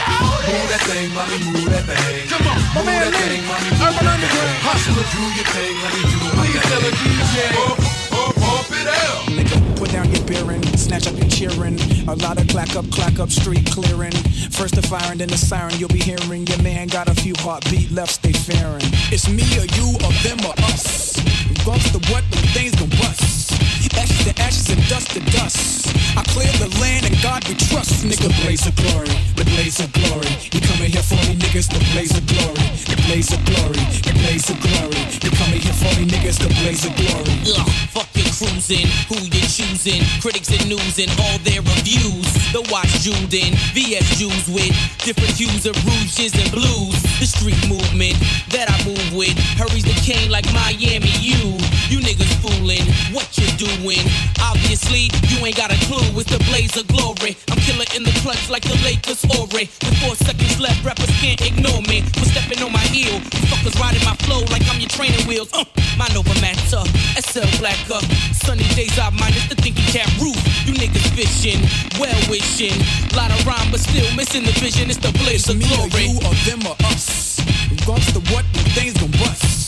Move 0.46 0.68
that 0.72 0.82
thing, 0.88 1.08
mommy, 1.14 1.38
move 1.52 1.68
that 1.70 1.84
thing. 1.84 2.28
Come 2.28 2.46
on, 2.48 2.58
move 2.74 2.86
man 2.86 3.00
that 3.04 3.12
Lee, 3.12 3.36
thing, 3.36 3.44
mommy, 3.46 3.70
move 3.70 3.84
Urban 3.84 4.04
that 4.04 4.16
Underground. 4.16 4.50
thing. 4.50 4.66
Hustler, 4.66 5.06
do 5.12 5.22
your 5.36 5.48
thing, 5.52 5.74
let 5.84 5.92
me 5.96 6.02
do 6.08 6.18
my 6.20 6.28
thing. 6.28 6.52
Please 6.52 6.64
Tell 6.66 6.82
a 6.82 6.92
DJ. 7.00 7.36
Up, 7.62 7.78
up, 8.16 8.36
up 8.48 8.68
it 8.72 8.88
out. 8.88 9.20
Nigga, 9.36 9.56
put 9.76 9.90
down 9.92 10.08
your 10.10 10.24
beering, 10.24 10.62
snatch 10.76 11.06
up 11.06 11.16
your 11.16 11.28
cheering. 11.28 11.78
A 12.08 12.14
lot 12.16 12.40
of 12.40 12.46
clack 12.48 12.74
up, 12.76 12.88
clack 12.90 13.18
up, 13.20 13.30
street 13.30 13.66
clearing. 13.70 14.14
First 14.50 14.74
the 14.74 14.82
fire 14.82 15.10
and 15.12 15.20
then 15.20 15.28
the 15.28 15.36
siren, 15.38 15.74
you'll 15.78 15.88
be 15.92 16.00
hearing. 16.00 16.46
Your 16.46 16.62
man 16.62 16.88
got 16.88 17.08
a 17.08 17.14
few 17.14 17.34
heartbeat 17.38 17.90
left, 17.92 18.12
stay 18.12 18.32
fearing. 18.32 18.82
It's 19.12 19.28
me 19.28 19.44
or 19.60 19.66
you 19.76 19.94
or 20.04 20.12
them 20.24 20.40
or 20.48 20.54
us. 20.72 21.18
Regardless 21.50 21.94
of 21.94 22.02
what, 22.10 22.24
them 22.30 22.42
things 22.56 22.74
gon' 22.76 22.88
bust. 22.90 23.35
Ashes 23.96 24.24
to 24.24 24.32
ashes 24.42 24.68
and 24.70 24.82
dust 24.88 25.10
to 25.12 25.20
dust. 25.32 25.96
I 26.16 26.22
clear 26.32 26.50
the 26.56 26.68
land 26.80 27.04
and 27.04 27.16
God 27.22 27.46
we 27.48 27.54
trust, 27.54 28.04
nigga. 28.04 28.32
Blaze 28.44 28.66
of 28.66 28.74
glory, 28.76 29.12
the 29.36 29.44
blaze 29.52 29.80
of 29.80 29.92
glory. 29.92 30.32
You 30.52 30.60
coming 30.60 30.90
here 30.90 31.04
for 31.04 31.20
me, 31.28 31.36
niggas, 31.36 31.68
the 31.68 31.80
blaze 31.92 32.16
of 32.16 32.24
glory. 32.26 32.64
The 32.88 32.96
blaze 33.04 33.32
of 33.32 33.40
glory, 33.44 33.84
the 34.00 34.12
blaze 34.24 34.48
of 34.48 34.58
glory. 34.60 35.00
You 35.20 35.30
coming 35.36 35.60
here 35.60 35.76
for 35.76 35.92
me, 36.00 36.04
niggas, 36.08 36.38
the 36.40 36.48
blaze 36.60 36.84
of 36.84 36.92
glory. 36.96 37.36
Ugh, 37.52 37.68
fuck 37.92 38.08
your 38.16 38.28
cruising, 38.36 38.88
who 39.08 39.16
you 39.28 39.44
choosing, 39.48 40.00
critics 40.20 40.48
and 40.52 40.64
news 40.68 40.96
and 40.98 41.12
all 41.20 41.38
their 41.44 41.60
reviews. 41.60 42.28
The 42.52 42.64
watch 42.72 43.06
in, 43.06 43.52
VS 43.76 44.18
Jews 44.18 44.44
with 44.48 44.72
different 45.04 45.36
hues 45.36 45.66
of 45.66 45.76
rouges 45.84 46.32
and 46.34 46.48
blues. 46.50 46.96
The 47.20 47.28
street 47.28 47.60
movement 47.68 48.16
that 48.52 48.72
I 48.72 48.76
move 48.88 49.12
with 49.14 49.36
hurries 49.60 49.84
the 49.84 49.96
cane 50.00 50.30
like 50.30 50.46
Miami. 50.52 51.12
You, 51.20 51.60
you 51.92 52.00
niggas 52.00 52.32
fooling, 52.40 52.84
what 53.12 53.28
you 53.36 53.46
doing? 53.56 53.85
Obviously, 54.42 55.06
you 55.30 55.38
ain't 55.46 55.54
got 55.54 55.70
a 55.70 55.78
clue. 55.86 56.02
It's 56.18 56.26
the 56.26 56.42
blaze 56.50 56.74
of 56.74 56.90
glory. 56.90 57.38
I'm 57.46 57.58
killer 57.62 57.86
in 57.94 58.02
the 58.02 58.10
clutch 58.18 58.50
like 58.50 58.66
the 58.66 58.74
Lakers 58.82 59.22
Horry. 59.30 59.70
With 59.78 59.94
four 60.02 60.18
seconds 60.18 60.58
left, 60.58 60.82
rappers 60.82 61.06
can't 61.22 61.38
ignore 61.38 61.78
me. 61.86 62.02
For 62.18 62.26
stepping 62.26 62.58
on 62.66 62.72
my 62.74 62.82
heel, 62.90 63.14
you 63.14 63.42
fuckers 63.46 63.78
riding 63.78 64.02
my 64.02 64.18
flow 64.26 64.42
like 64.50 64.66
I'm 64.66 64.82
your 64.82 64.90
training 64.90 65.22
wheels. 65.30 65.54
Uh, 65.54 65.62
my 65.94 66.10
Nova 66.10 66.34
Matter, 66.42 66.82
SL 67.14 67.46
Blacker. 67.62 68.02
Sunny 68.34 68.66
days 68.74 68.98
out 68.98 69.14
minus 69.14 69.46
the 69.46 69.54
thinking 69.54 69.86
cap 69.94 70.10
roof. 70.18 70.34
You 70.66 70.74
niggas 70.74 71.06
fishing, 71.14 71.62
well 72.02 72.18
wishing. 72.26 72.74
Lot 73.14 73.30
of 73.30 73.38
rhyme, 73.46 73.70
but 73.70 73.78
still 73.78 74.10
missing 74.18 74.42
the 74.42 74.54
vision. 74.58 74.90
It's 74.90 74.98
the 74.98 75.14
blaze 75.22 75.46
of 75.46 75.62
me 75.62 75.70
or 75.78 75.86
glory. 75.86 76.10
you 76.10 76.18
or 76.26 76.34
them 76.42 76.66
or 76.66 76.74
us. 76.90 77.38
Regardless 77.70 78.18
of 78.18 78.26
what, 78.34 78.42
them 78.50 78.66
things 78.74 78.98
gon' 78.98 79.14
bust. 79.22 79.65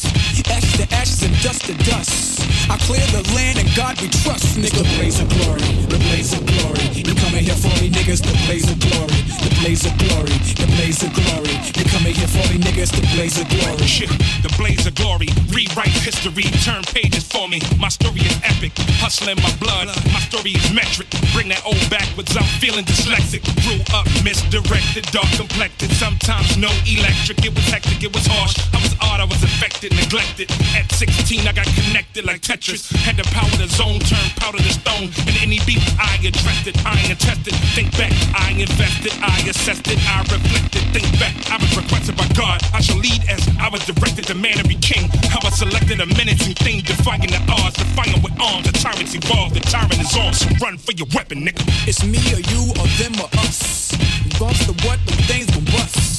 Ashes 0.49 0.77
to 0.79 0.87
ashes 0.95 1.23
and 1.23 1.35
dust 1.43 1.65
to 1.67 1.75
dust. 1.85 2.41
I 2.71 2.77
clear 2.85 3.05
the 3.13 3.25
land 3.35 3.59
and 3.59 3.69
God 3.75 4.01
we 4.01 4.09
trust, 4.23 4.57
nigga. 4.61 4.85
The 4.85 4.89
blaze 4.97 5.21
of 5.21 5.29
glory, 5.29 5.65
the 5.89 5.99
blaze 6.09 6.33
of 6.37 6.45
glory. 6.45 6.85
You 6.93 7.15
coming 7.17 7.45
here 7.45 7.57
for 7.57 7.73
me 7.81 7.89
niggas, 7.89 8.21
the 8.21 8.37
blaze 8.45 8.69
of 8.69 8.79
glory, 8.81 9.21
the 9.41 9.53
blaze 9.61 9.85
of 9.89 9.97
glory, 9.97 10.37
the 10.53 10.69
blaze 10.77 11.01
of 11.03 11.13
glory. 11.17 11.57
You 11.77 11.85
coming 11.89 12.13
here 12.13 12.29
for 12.29 12.45
me 12.53 12.61
niggas, 12.61 12.93
the 12.93 13.05
blaze 13.17 13.41
of 13.41 13.49
glory. 13.49 13.89
Shit, 13.89 14.13
the 14.45 14.53
blaze 14.61 14.85
of 14.87 14.95
glory. 14.95 15.29
Rewrite 15.49 15.97
history, 16.05 16.45
turn 16.61 16.85
pages 16.93 17.25
for 17.25 17.49
me. 17.49 17.61
My 17.81 17.89
story 17.89 18.21
is 18.21 18.37
epic, 18.45 18.73
hustling 19.01 19.41
my 19.41 19.53
blood. 19.57 19.89
My 20.13 20.21
story 20.29 20.53
is 20.53 20.69
metric. 20.73 21.09
Bring 21.33 21.49
that 21.49 21.65
old 21.65 21.81
backwards, 21.89 22.37
I'm 22.37 22.45
feeling 22.61 22.85
dyslexic. 22.85 23.41
Grew 23.65 23.81
up 23.97 24.07
misdirected, 24.21 25.09
dark 25.09 25.29
complected. 25.41 25.91
Sometimes 25.97 26.57
no 26.57 26.69
electric, 26.85 27.41
it 27.45 27.57
was 27.57 27.65
hectic, 27.73 28.05
it 28.05 28.13
was 28.13 28.27
harsh. 28.29 28.61
I 28.77 28.79
was 28.85 28.95
odd, 29.01 29.21
I 29.21 29.27
was 29.27 29.43
affected, 29.43 29.97
neglected. 29.99 30.51
At 30.79 30.91
16, 30.93 31.47
I 31.47 31.53
got 31.53 31.67
connected 31.67 32.25
like 32.25 32.41
Tetris. 32.41 32.91
Had 33.03 33.17
the 33.17 33.27
power 33.35 33.51
to 33.59 33.69
zone, 33.69 33.99
turn 34.07 34.27
powder 34.39 34.59
to 34.59 34.73
stone. 34.73 35.11
And 35.27 35.37
any 35.43 35.59
beat, 35.67 35.83
I 35.99 36.19
addressed 36.23 36.67
it, 36.67 36.77
I 36.87 36.95
ain't 37.03 37.19
tested. 37.19 37.55
Think 37.75 37.91
back, 37.99 38.13
I 38.35 38.55
invested, 38.55 39.13
I 39.23 39.37
assessed 39.49 39.89
it, 39.89 39.99
I 40.07 40.23
reflected. 40.31 40.83
Think 40.95 41.09
back, 41.19 41.35
I 41.51 41.59
was 41.59 41.75
requested 41.77 42.17
by 42.17 42.29
God. 42.35 42.63
I 42.73 42.81
shall 42.81 42.99
lead 42.99 43.23
as 43.29 43.43
I 43.59 43.69
was 43.69 43.85
directed, 43.87 44.27
the 44.27 44.35
man 44.35 44.59
to 44.59 44.65
be 44.67 44.77
king. 44.77 45.11
How 45.31 45.43
I 45.43 45.51
selected 45.51 46.01
a 46.01 46.07
menacing 46.07 46.55
thing, 46.55 46.83
defying 46.83 47.27
the 47.27 47.43
odds, 47.51 47.77
defying 47.77 48.23
with 48.23 48.35
arms. 48.41 48.71
The 48.71 48.75
tyrant's 48.79 49.15
evolved, 49.15 49.55
the 49.55 49.61
tyrant 49.61 49.99
is 49.99 50.15
on. 50.17 50.33
So 50.33 50.47
run 50.63 50.79
for 50.79 50.93
your 50.93 51.09
weapon, 51.15 51.45
nigga. 51.47 51.63
It's 51.89 52.05
me 52.05 52.21
or 52.35 52.43
you 52.53 52.71
or 52.79 52.87
them 53.01 53.15
or 53.19 53.29
us. 53.43 53.93
Regardless 54.25 54.67
to 54.67 54.75
what, 54.87 54.99
them 55.07 55.19
things 55.27 55.51
gon' 55.51 55.65
bust. 55.67 56.18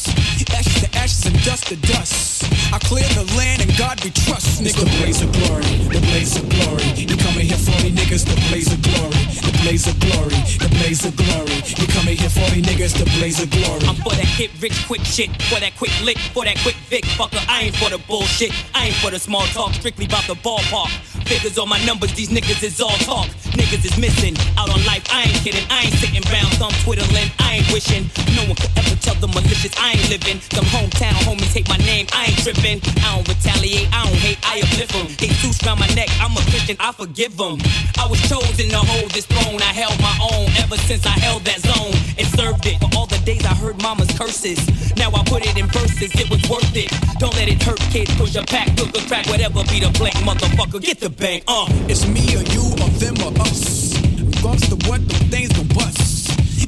Ashes 0.53 0.81
to 0.81 0.97
ashes 0.97 1.25
and 1.25 1.43
dust 1.43 1.67
to 1.67 1.75
dust. 1.75 2.43
I 2.73 2.79
clear 2.79 3.07
the 3.17 3.25
land 3.37 3.61
and 3.61 3.75
God 3.77 4.03
we 4.03 4.11
trust, 4.11 4.61
nigga. 4.61 4.85
The 4.85 4.89
blaze 5.01 5.21
of 5.21 5.31
glory, 5.33 5.65
the 5.89 6.01
blaze 6.09 6.37
of 6.37 6.45
glory. 6.49 6.85
You 6.95 7.17
coming 7.17 7.45
here 7.45 7.57
for 7.57 7.77
me 7.83 7.91
niggas, 7.91 8.25
the 8.29 8.37
blaze 8.49 8.71
of 8.71 8.81
glory, 8.81 9.21
the 9.41 9.53
blaze 9.63 9.87
of 9.87 9.97
glory, 9.99 10.37
the 10.61 10.69
blaze 10.77 11.05
of 11.05 11.15
glory. 11.15 11.57
You 11.65 11.87
coming 11.87 12.17
here 12.17 12.29
for 12.29 12.45
me 12.53 12.61
niggas, 12.61 12.93
the 12.97 13.05
blaze 13.17 13.41
of 13.41 13.49
glory. 13.49 13.81
I'm 13.89 13.95
for 13.95 14.13
that 14.13 14.29
hit 14.37 14.51
rich 14.61 14.85
quick 14.87 15.01
shit, 15.01 15.29
for 15.49 15.59
that 15.59 15.75
quick 15.77 15.93
lick, 16.03 16.17
for 16.33 16.45
that 16.45 16.57
quick 16.61 16.75
Vic. 16.89 17.05
Fucker, 17.17 17.41
I 17.49 17.69
ain't 17.69 17.75
for 17.75 17.89
the 17.89 17.97
bullshit, 18.05 18.51
I 18.75 18.87
ain't 18.87 18.95
for 18.95 19.11
the 19.11 19.19
small 19.19 19.45
talk, 19.53 19.73
strictly 19.73 20.05
about 20.05 20.25
the 20.27 20.35
ballpark. 20.35 20.89
Figures 21.25 21.57
on 21.57 21.69
my 21.69 21.83
numbers, 21.85 22.13
these 22.13 22.29
niggas 22.29 22.63
is 22.63 22.81
all 22.81 22.97
talk. 23.05 23.27
Niggas 23.57 23.85
is 23.85 23.97
missing, 23.97 24.35
out 24.57 24.69
on 24.69 24.83
life, 24.85 25.05
I 25.11 25.23
ain't 25.23 25.37
kidding. 25.41 25.65
I 25.69 25.85
ain't 25.85 25.93
sitting 25.95 26.23
bound, 26.29 26.53
thumb 26.57 26.73
twiddling, 26.85 27.29
I 27.39 27.61
ain't 27.61 27.73
wishing. 27.73 28.09
No 28.35 28.45
one 28.45 28.55
could 28.55 28.71
ever 28.77 28.95
tell 29.01 29.15
the 29.15 29.27
malicious 29.27 29.73
I 29.77 29.93
ain't 29.93 30.09
living. 30.09 30.38
Some 30.41 30.65
hometown 30.65 31.13
homies 31.27 31.51
hate 31.53 31.67
my 31.67 31.77
name, 31.77 32.07
I 32.13 32.31
ain't 32.31 32.39
tripping. 32.39 32.79
I 33.03 33.15
don't 33.15 33.27
retaliate, 33.27 33.87
I 33.91 34.07
don't 34.07 34.19
hate, 34.19 34.39
I 34.43 34.61
uplift 34.63 34.93
them. 34.93 35.07
They 35.19 35.31
tooth 35.39 35.59
round 35.65 35.79
my 35.79 35.87
neck, 35.93 36.09
I'm 36.19 36.31
a 36.37 36.43
Christian, 36.49 36.77
I 36.79 36.91
forgive 36.91 37.35
them. 37.37 37.59
I 37.97 38.07
was 38.07 38.21
chosen 38.27 38.69
to 38.69 38.79
hold 38.79 39.11
this 39.11 39.25
throne, 39.25 39.61
I 39.61 39.73
held 39.75 39.99
my 39.99 40.15
own 40.21 40.47
ever 40.57 40.77
since 40.87 41.05
I 41.05 41.15
held 41.19 41.43
that 41.45 41.59
zone 41.59 41.93
and 42.17 42.27
served 42.39 42.65
it. 42.65 42.79
For 42.79 42.89
all 42.97 43.05
the 43.05 43.19
days 43.25 43.45
I 43.45 43.53
heard 43.53 43.81
mama's 43.81 44.11
curses, 44.17 44.59
now 44.95 45.11
I 45.11 45.23
put 45.25 45.45
it 45.45 45.57
in 45.57 45.67
verses, 45.67 46.11
it 46.15 46.29
was 46.29 46.41
worth 46.49 46.75
it. 46.75 46.89
Don't 47.19 47.35
let 47.35 47.47
it 47.47 47.61
hurt, 47.61 47.79
kids, 47.91 48.13
push 48.15 48.35
a 48.35 48.43
pack, 48.43 48.75
cook 48.77 48.95
a 48.95 49.01
crack, 49.07 49.27
whatever 49.27 49.63
be 49.67 49.79
the 49.79 49.91
blank, 49.99 50.15
motherfucker, 50.23 50.81
get 50.81 50.99
the 50.99 51.09
bang, 51.09 51.41
uh. 51.47 51.67
It's 51.87 52.07
me 52.07 52.23
or 52.35 52.43
you 52.55 52.63
or 52.79 52.89
them 53.01 53.15
or 53.21 53.33
us. 53.43 53.93
Regardless 54.19 54.69
to 54.69 54.77
what, 54.87 55.01
them 55.07 55.29
things 55.29 55.51
gon' 55.53 55.67
bust. 55.67 56.08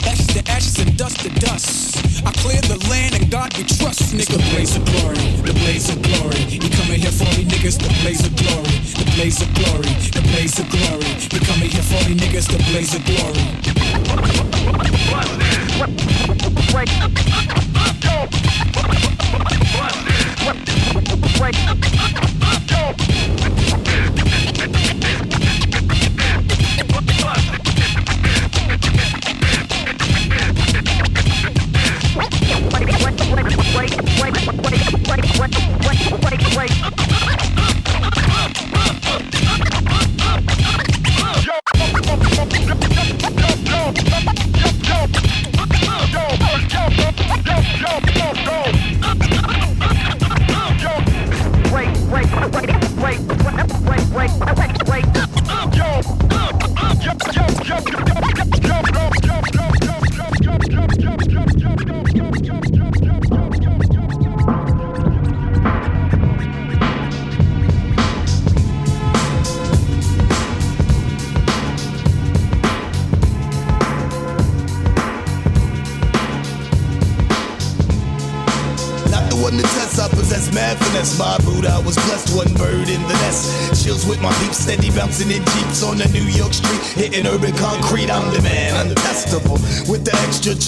Ashes 0.08 0.28
to 0.28 0.42
ashes 0.52 0.80
and 0.80 0.98
dust 0.98 1.20
to 1.22 1.30
dust. 1.40 1.98
I 2.26 2.32
clear 2.42 2.62
the 2.62 2.78
land 2.90 3.16
and 3.16 3.30
God 3.30 3.56
we 3.58 3.64
trust, 3.64 4.14
nigga. 4.14 4.38
The 4.38 4.44
blaze 4.52 4.76
of 4.76 4.86
glory, 4.86 5.18
the 5.42 5.54
blaze 5.54 5.90
of 5.90 6.02
glory. 6.02 6.42
You 6.50 6.70
coming 6.70 7.00
here 7.00 7.12
for 7.12 7.26
me 7.38 7.46
niggas, 7.46 7.78
the 7.78 7.90
blaze 8.02 8.26
of 8.26 8.36
glory, 8.36 8.78
the 8.98 9.06
blaze 9.16 9.42
of 9.42 9.54
glory, 9.54 9.94
the 10.12 10.22
blaze 10.32 10.60
of 10.60 10.70
glory. 10.70 11.08
You 11.32 11.40
coming 11.46 11.70
here 11.70 11.84
for 11.84 12.02
me 12.10 12.16
niggas, 12.16 12.48
the 12.50 12.58
blaze 12.72 12.94
of 12.96 13.04
glory. 13.06 13.42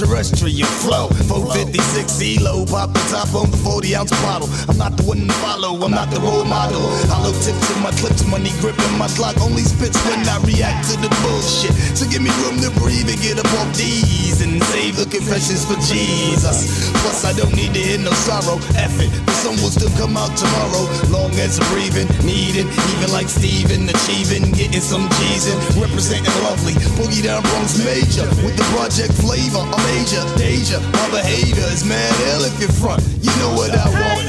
The 0.06 0.18
extraterrestrial 0.18 0.68
flow. 0.84 1.08
456 1.28 2.22
ELO, 2.22 2.66
pop 2.66 2.94
the 2.94 3.00
top 3.10 3.34
on 3.36 3.50
the 3.52 3.58
40 3.58 3.96
ounce 3.96 4.12
bottle. 4.24 4.50
I'm 4.68 4.78
not 4.78 4.98
the 4.98 5.04
one 5.04 5.28
to 5.28 5.34
follow, 5.40 5.76
I'm 5.84 5.92
not 5.92 6.10
the 6.10 6.20
role 6.20 6.46
model. 6.46 6.82
Hollow 7.08 7.32
tips 7.32 7.76
in 7.76 7.84
my 7.84 7.92
clips, 7.92 8.26
money 8.28 8.52
gripping 8.60 8.98
my 8.98 9.08
clock 9.16 9.40
only 9.42 9.64
spits 9.64 9.98
when 10.06 10.28
I 10.28 10.38
react 10.44 10.90
to 10.92 10.98
the 11.00 11.10
bullshit. 11.24 11.74
So 11.96 12.08
give 12.10 12.22
me 12.22 12.32
room 12.44 12.60
to 12.62 12.72
breathe 12.80 13.10
and 13.10 13.20
get 13.22 13.40
up 13.40 13.52
off 13.60 13.70
these 13.76 14.42
and 14.42 14.62
save 14.76 14.98
the 14.98 15.06
confessions 15.06 15.66
for 15.66 15.80
Jesus. 15.88 16.92
Plus, 17.02 17.26
I 17.26 17.34
don't 17.34 17.56
need 17.56 17.74
to 17.74 17.80
hear 17.80 18.00
no 18.00 18.12
sorrow. 18.12 18.60
F 18.76 19.00
it, 19.00 19.12
sun 19.44 19.60
will 19.60 19.76
still 19.76 19.92
come 20.00 20.16
out 20.16 20.32
tomorrow. 20.40 20.88
Long 21.12 21.36
as 21.36 21.60
I'm 21.60 21.68
breathing, 21.76 22.08
needing, 22.24 22.72
even 22.96 23.12
like 23.12 23.28
Steven, 23.28 23.90
achieving, 23.92 24.56
getting 24.56 24.80
some 24.80 25.10
G's 25.20 25.52
in, 25.52 25.60
representing 25.84 26.32
lovely. 26.48 26.74
Boogie 26.96 27.24
down 27.24 27.44
Bronx 27.44 27.78
major 27.84 28.24
with 28.40 28.56
the 28.56 28.64
project 28.72 29.12
flavor. 29.20 29.60
A 29.60 29.78
major, 29.92 30.24
danger, 30.40 30.80
my 30.80 31.08
behavior 31.12 31.68
is 31.76 31.84
mad 31.84 32.16
ill 32.32 32.48
if 32.48 32.56
you're 32.60 32.72
front. 32.72 33.04
You 33.20 33.36
know 33.44 33.52
what 33.52 33.72
I 33.76 33.88
want. 33.92 34.24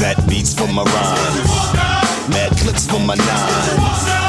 Fat 0.00 0.18
beats 0.28 0.54
for 0.54 0.66
my 0.72 0.82
rhymes, 0.82 1.52
mad 2.32 2.56
clicks 2.56 2.86
for 2.88 3.00
my 3.00 3.14
nines. 3.14 4.21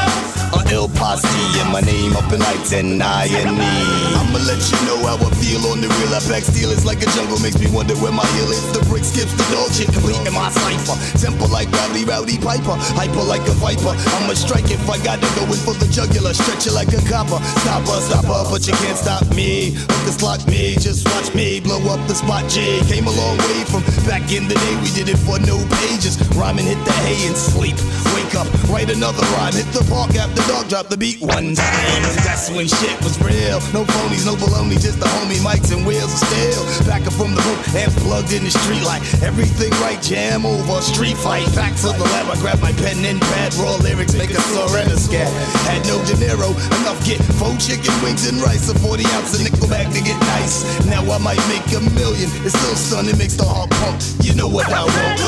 Ill 0.72 0.90
posse 0.90 1.28
and 1.60 1.72
my 1.72 1.82
name 1.82 2.16
up 2.16 2.32
in 2.32 2.40
lights 2.40 2.74
and 2.74 3.02
I 3.02 3.26
and 3.26 3.58
me. 3.58 3.74
I'ma 4.20 4.40
let 4.46 4.60
you 4.60 4.80
know 4.88 5.00
how 5.08 5.18
I 5.18 5.30
feel 5.42 5.64
on 5.72 5.82
the 5.82 5.88
real. 5.88 6.14
I 6.14 6.22
pack 6.24 6.44
it's 6.46 6.86
like 6.86 7.02
a 7.02 7.10
jungle, 7.18 7.40
makes 7.40 7.60
me 7.60 7.70
wonder 7.72 7.96
where 8.04 8.12
my 8.12 8.26
heel 8.38 8.50
is. 8.52 8.64
The 8.74 8.84
brick 8.90 9.04
skips 9.04 9.34
the 9.34 9.46
dog 9.54 9.72
shit, 9.72 9.92
complete 9.92 10.20
in 10.28 10.34
my 10.34 10.50
cipher. 10.52 10.96
Temple 11.18 11.50
like 11.50 11.70
rowdy, 11.72 12.06
Roddy 12.06 12.38
Piper, 12.38 12.76
hyper 12.96 13.24
like 13.24 13.46
a 13.48 13.56
viper. 13.58 13.94
I'ma 14.18 14.34
strike 14.34 14.70
if 14.72 14.84
I 14.90 14.98
got 15.04 15.22
to 15.22 15.30
go 15.40 15.44
in 15.50 15.60
for 15.62 15.74
the 15.76 15.88
jugular, 15.92 16.34
stretch 16.34 16.68
it 16.68 16.74
like 16.74 16.92
a 16.94 17.02
copper. 17.10 17.42
Stop 17.64 17.88
her, 17.88 18.00
Stopper, 18.04 18.22
stopper, 18.22 18.50
but 18.50 18.68
you 18.68 18.74
can't 18.86 18.98
stop 18.98 19.26
me. 19.36 19.76
Hook 20.06 20.22
lock 20.22 20.48
me, 20.48 20.76
just 20.80 21.08
watch 21.10 21.34
me 21.36 21.60
blow 21.60 21.82
up 21.92 22.00
the 22.08 22.16
spot. 22.16 22.50
J 22.50 22.80
came 22.88 23.08
a 23.08 23.12
long 23.12 23.38
way 23.38 23.64
from 23.68 23.84
back 24.06 24.32
in 24.32 24.48
the 24.48 24.56
day. 24.56 24.76
We 24.82 24.90
did 24.96 25.10
it 25.10 25.20
for 25.20 25.40
no 25.40 25.58
pages. 25.82 26.16
Rhyming, 26.38 26.66
hit 26.66 26.80
the 26.86 26.94
hay 27.04 27.28
and 27.28 27.36
sleep. 27.36 27.76
Wake 28.16 28.36
up, 28.36 28.48
write 28.70 28.90
another 28.90 29.24
rhyme, 29.36 29.54
hit 29.54 29.68
the 29.74 29.84
park 29.90 30.16
after 30.16 30.42
dog 30.64 30.70
drop 30.70 30.88
the 30.90 30.98
beat 30.98 31.20
one 31.22 31.56
time. 31.56 32.02
That's 32.24 32.50
when 32.50 32.68
shit 32.68 32.96
was 33.04 33.20
real. 33.20 33.60
No 33.74 33.84
phonies, 33.84 34.26
no 34.26 34.36
baloney, 34.36 34.80
just 34.80 35.00
the 35.00 35.06
homie 35.06 35.40
mics 35.44 35.74
and 35.76 35.86
wheels 35.86 36.14
of 36.14 36.20
steel. 36.20 36.64
Back 36.88 37.08
up 37.08 37.14
from 37.14 37.36
the 37.36 37.42
hook 37.42 37.60
and 37.76 37.92
plugged 38.04 38.32
in 38.32 38.44
the 38.44 38.52
street 38.52 38.84
like 38.84 39.02
everything 39.24 39.72
right. 39.82 40.02
Jam 40.02 40.46
over 40.46 40.82
street 40.82 41.18
fight. 41.18 41.48
Back 41.56 41.76
to 41.84 41.92
the 41.92 42.04
lab, 42.04 42.30
I 42.30 42.36
grab 42.40 42.60
my 42.62 42.72
pen 42.74 43.04
and 43.06 43.20
pad. 43.20 43.54
Raw 43.56 43.76
lyrics, 43.78 44.16
make 44.16 44.32
a 44.32 44.42
surrender 44.42 44.98
scat. 44.98 45.32
Had 45.68 45.84
no 45.88 46.00
dinero, 46.06 46.52
enough 46.82 47.00
get 47.06 47.20
four 47.40 47.56
chicken 47.58 47.94
wings 48.04 48.28
and 48.28 48.40
rice. 48.42 48.70
A 48.70 48.76
40 48.78 49.04
ounce 49.16 49.36
of 49.36 49.44
nickel 49.44 49.68
bag 49.68 49.92
to 49.94 50.02
get 50.02 50.20
nice. 50.38 50.64
Now 50.86 51.04
I 51.04 51.18
might 51.20 51.44
make 51.50 51.66
a 51.76 51.82
million. 51.96 52.30
It's 52.46 52.56
still 52.56 52.76
sun, 52.76 53.08
it 53.08 53.18
makes 53.18 53.36
the 53.36 53.46
heart 53.46 53.70
pump. 53.84 54.00
You 54.22 54.36
know 54.36 54.48
what 54.48 54.68
I 54.72 54.84
want. 54.84 55.20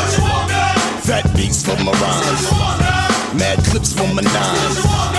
Fat 1.04 1.26
beats 1.36 1.64
for 1.64 1.78
my 1.84 1.92
rhymes. 1.92 3.16
Mad 3.36 3.60
clips 3.66 3.94
from 3.94 4.16
my 4.16 4.22
nine. 4.22 5.15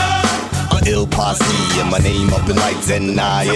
Ill 0.86 1.06
posse 1.06 1.44
and 1.80 1.90
my 1.90 1.98
name 1.98 2.32
up 2.32 2.48
in 2.48 2.54
lights 2.54 2.90
and 2.90 3.18
I. 3.20 3.44
Be 3.44 3.50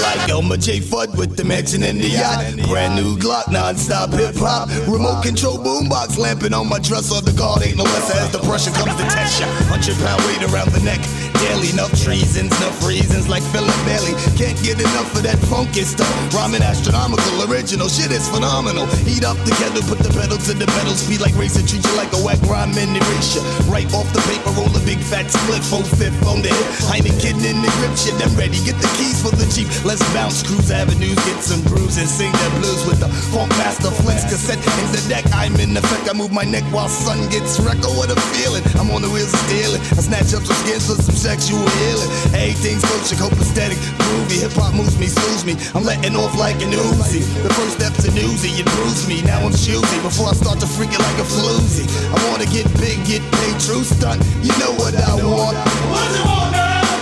like 0.00 0.28
Elmer 0.28 0.56
J. 0.56 0.80
Fudd 0.80 1.16
with 1.16 1.36
the 1.36 1.44
mansion 1.44 1.84
and 1.84 2.00
the 2.00 2.08
yacht. 2.08 2.56
Brand 2.68 2.96
new 2.96 3.16
Glock, 3.16 3.50
non-stop 3.52 4.10
hip 4.10 4.34
hop. 4.36 4.68
Remote 4.88 5.22
control 5.22 5.58
boombox 5.58 6.18
lamping 6.18 6.52
on 6.52 6.68
my 6.68 6.80
dresser. 6.80 7.20
The 7.20 7.32
guard 7.32 7.62
ain't 7.62 7.76
no 7.76 7.84
less 7.84 8.10
as 8.16 8.32
the 8.32 8.38
pressure 8.40 8.72
comes 8.72 8.96
to 8.96 9.04
test 9.04 9.40
ya. 9.40 9.46
Hundred 9.70 9.96
pound 9.98 10.22
weight 10.24 10.42
around 10.52 10.72
the 10.72 10.80
neck. 10.80 11.00
Daily 11.42 11.74
enough 11.74 11.90
treasons, 11.98 12.54
enough 12.62 12.78
reasons 12.86 13.26
like 13.26 13.42
Philip 13.50 13.74
Bailey. 13.82 14.14
Can't 14.38 14.54
get 14.62 14.78
enough 14.78 15.10
of 15.18 15.26
that 15.26 15.38
funky 15.50 15.82
stuff. 15.82 16.06
Rhyming 16.30 16.62
astronomical, 16.62 17.50
original 17.50 17.90
shit 17.90 18.14
is 18.14 18.30
phenomenal. 18.30 18.86
Heat 19.02 19.26
up 19.26 19.34
the 19.42 19.50
kettle, 19.58 19.82
put 19.90 19.98
the 19.98 20.14
pedal 20.14 20.38
to 20.38 20.52
the 20.54 20.66
pedal. 20.78 20.94
Speed 20.94 21.18
like 21.18 21.34
racing, 21.34 21.66
treat 21.66 21.82
you 21.82 21.94
like 21.98 22.14
a 22.14 22.20
whack 22.22 22.38
rhyme 22.46 22.70
and 22.78 22.94
erasure. 22.94 23.42
Right 23.66 23.90
off 23.90 24.06
the 24.14 24.22
paper, 24.30 24.54
roll 24.54 24.70
a 24.70 24.82
big 24.86 25.02
fat 25.02 25.34
split, 25.34 25.66
full 25.66 25.82
fifth 25.82 26.14
on 26.30 26.46
the 26.46 26.50
hip. 26.54 26.68
Heineken 26.86 27.42
in 27.42 27.58
the 27.58 27.70
grip, 27.82 27.94
shit, 27.98 28.14
I'm 28.22 28.30
ready. 28.38 28.62
Get 28.62 28.78
the 28.78 28.90
keys 28.94 29.18
for 29.18 29.34
the 29.34 29.46
Jeep. 29.50 29.66
Let's 29.82 30.02
bounce, 30.14 30.46
cruise 30.46 30.70
avenues, 30.70 31.18
get 31.26 31.42
some 31.42 31.66
grooves 31.66 31.98
and 31.98 32.06
sing 32.06 32.30
that 32.30 32.52
blues 32.62 32.86
with 32.86 33.02
the 33.02 33.10
funk 33.34 33.50
master 33.58 33.90
flex 34.06 34.22
cassette 34.30 34.62
in 34.62 34.86
the 34.94 35.02
deck. 35.10 35.26
I'm 35.34 35.58
in 35.58 35.74
effect. 35.74 36.06
I 36.06 36.14
move 36.14 36.30
my 36.30 36.46
neck 36.46 36.62
while 36.70 36.88
sun 36.88 37.18
gets 37.34 37.58
wrecked. 37.58 37.82
Oh, 37.82 37.98
what 37.98 38.14
a 38.14 38.18
feeling! 38.30 38.62
I'm 38.78 38.94
on 38.94 39.02
the 39.02 39.10
wheels 39.10 39.34
of 39.34 39.42
stealing. 39.50 39.82
I 39.98 40.02
snatch 40.06 40.30
up 40.38 40.46
some 40.46 40.58
skins 40.62 40.86
for 40.86 40.94
some 41.02 41.18
sexual 41.32 41.64
healing. 41.80 42.10
Everything's 42.36 42.84
coaching, 42.84 43.16
copacetic, 43.16 43.80
groovy. 44.04 44.44
Hip 44.44 44.52
hop 44.52 44.74
moves 44.76 44.98
me, 45.00 45.08
soothes 45.08 45.44
me. 45.48 45.56
I'm 45.72 45.84
letting 45.84 46.14
off 46.16 46.36
like 46.36 46.60
an 46.60 46.76
Uzi. 46.76 47.24
The 47.40 47.48
first 47.56 47.80
step's 47.80 48.04
an 48.04 48.16
Uzi, 48.20 48.60
it 48.60 48.68
bruised 48.76 49.08
me. 49.08 49.22
Now 49.24 49.40
I'm 49.40 49.56
choosy 49.56 49.98
before 50.04 50.28
I 50.28 50.34
start 50.36 50.60
to 50.60 50.68
freak 50.68 50.92
it 50.92 51.00
like 51.00 51.18
a 51.24 51.24
floozy. 51.24 51.88
I 52.12 52.18
wanna 52.28 52.44
get 52.52 52.68
big, 52.76 53.00
get 53.08 53.24
paid, 53.40 53.56
true 53.64 53.84
stunt. 53.84 54.20
You 54.44 54.52
know 54.60 54.76
what 54.76 54.92
I 54.92 55.16
want. 55.24 55.56
what 55.88 56.04
you 56.12 56.24
want 56.28 56.52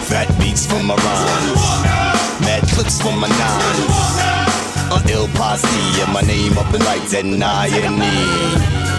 Fat 0.07 0.31
beats 0.39 0.65
from 0.67 0.87
my 0.87 0.95
rhymes. 0.95 1.67
Mad 2.47 2.63
clips 2.71 3.03
from 3.03 3.19
my 3.19 3.29
nines. 3.29 3.99
A 4.95 4.99
ill 5.11 5.29
posse 5.35 5.67
and 6.03 6.13
my 6.13 6.23
name 6.23 6.55
up 6.59 6.71
in 6.75 6.81
lights 6.87 7.15
and 7.15 7.43
I 7.43 7.67
and 7.67 7.99
E. 7.99 8.90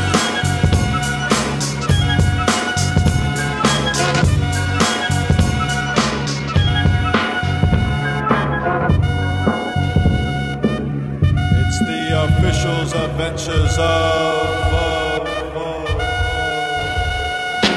adventures 13.31 13.77
of. 13.77 14.51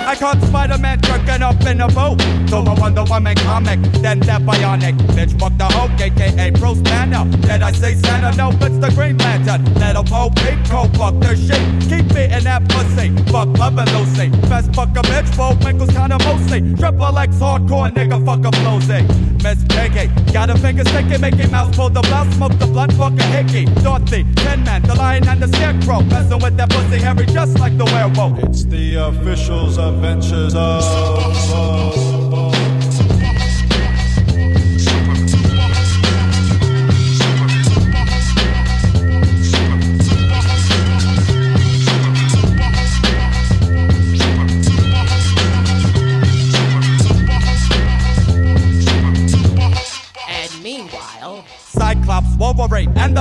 I 0.06 0.16
caught 0.16 0.40
Spider-Man 0.42 1.00
jerking 1.00 1.42
up 1.42 1.60
in 1.66 1.80
a 1.80 1.88
boat. 1.88 2.20
So 2.48 2.58
a 2.58 2.74
Wonder 2.74 3.04
Woman 3.04 3.34
comic, 3.36 3.80
then 4.00 4.20
that 4.20 4.42
bionic. 4.42 4.96
Bitch, 5.14 5.38
fuck 5.38 5.56
the 5.58 5.64
Hulk, 5.64 5.90
aka 6.00 6.50
Bruce 6.50 6.78
Banner. 6.78 7.24
Did 7.38 7.62
I 7.62 7.72
say 7.72 7.94
Santa? 7.94 8.36
No, 8.36 8.50
it's 8.50 8.78
the 8.78 8.92
Green 8.94 9.18
Lantern. 9.18 9.64
Let 9.74 9.96
a 9.96 10.04
Poe 10.04 10.30
peep, 10.30 10.58
go 10.70 10.86
fuck 10.98 11.18
their 11.20 11.36
shit. 11.36 11.60
Keep 11.88 12.08
beating 12.14 12.44
that 12.44 12.68
pussy. 12.68 13.10
Fuck 13.32 13.58
loving 13.58 13.90
Lucy. 13.94 14.28
Best 14.48 14.74
fuck 14.74 14.90
a 14.90 15.02
bitch, 15.02 15.36
both 15.36 15.62
Michaels 15.64 15.90
kinda 15.90 16.18
mostly. 16.18 16.60
Triple 16.76 17.18
X 17.18 17.36
hardcore 17.36 17.90
nigga, 17.92 18.24
fuck 18.24 18.44
a 18.44 18.50
flowsy. 18.58 19.33
Piggy, 19.44 20.08
got 20.32 20.48
a 20.48 20.56
finger 20.56 20.84
sticky, 20.86 21.18
Mickey 21.18 21.46
Mouse 21.48 21.76
pull 21.76 21.90
the 21.90 22.00
blouse, 22.00 22.34
smoke 22.34 22.58
the 22.58 22.66
blunt, 22.66 22.94
fuck 22.94 23.12
a 23.12 23.22
hickey. 23.24 23.66
Dorothy, 23.82 24.24
Tin 24.36 24.64
Man, 24.64 24.80
the 24.82 24.94
lion 24.94 25.28
and 25.28 25.42
the 25.42 25.48
scarecrow. 25.48 26.00
Messing 26.00 26.38
with 26.40 26.56
that 26.56 26.70
pussy 26.70 26.98
Harry 26.98 27.26
just 27.26 27.58
like 27.58 27.76
the 27.76 27.84
werewolf. 27.84 28.42
It's 28.44 28.64
the 28.64 28.94
officials' 28.94 29.76
adventures 29.76 30.54
of. 30.54 32.13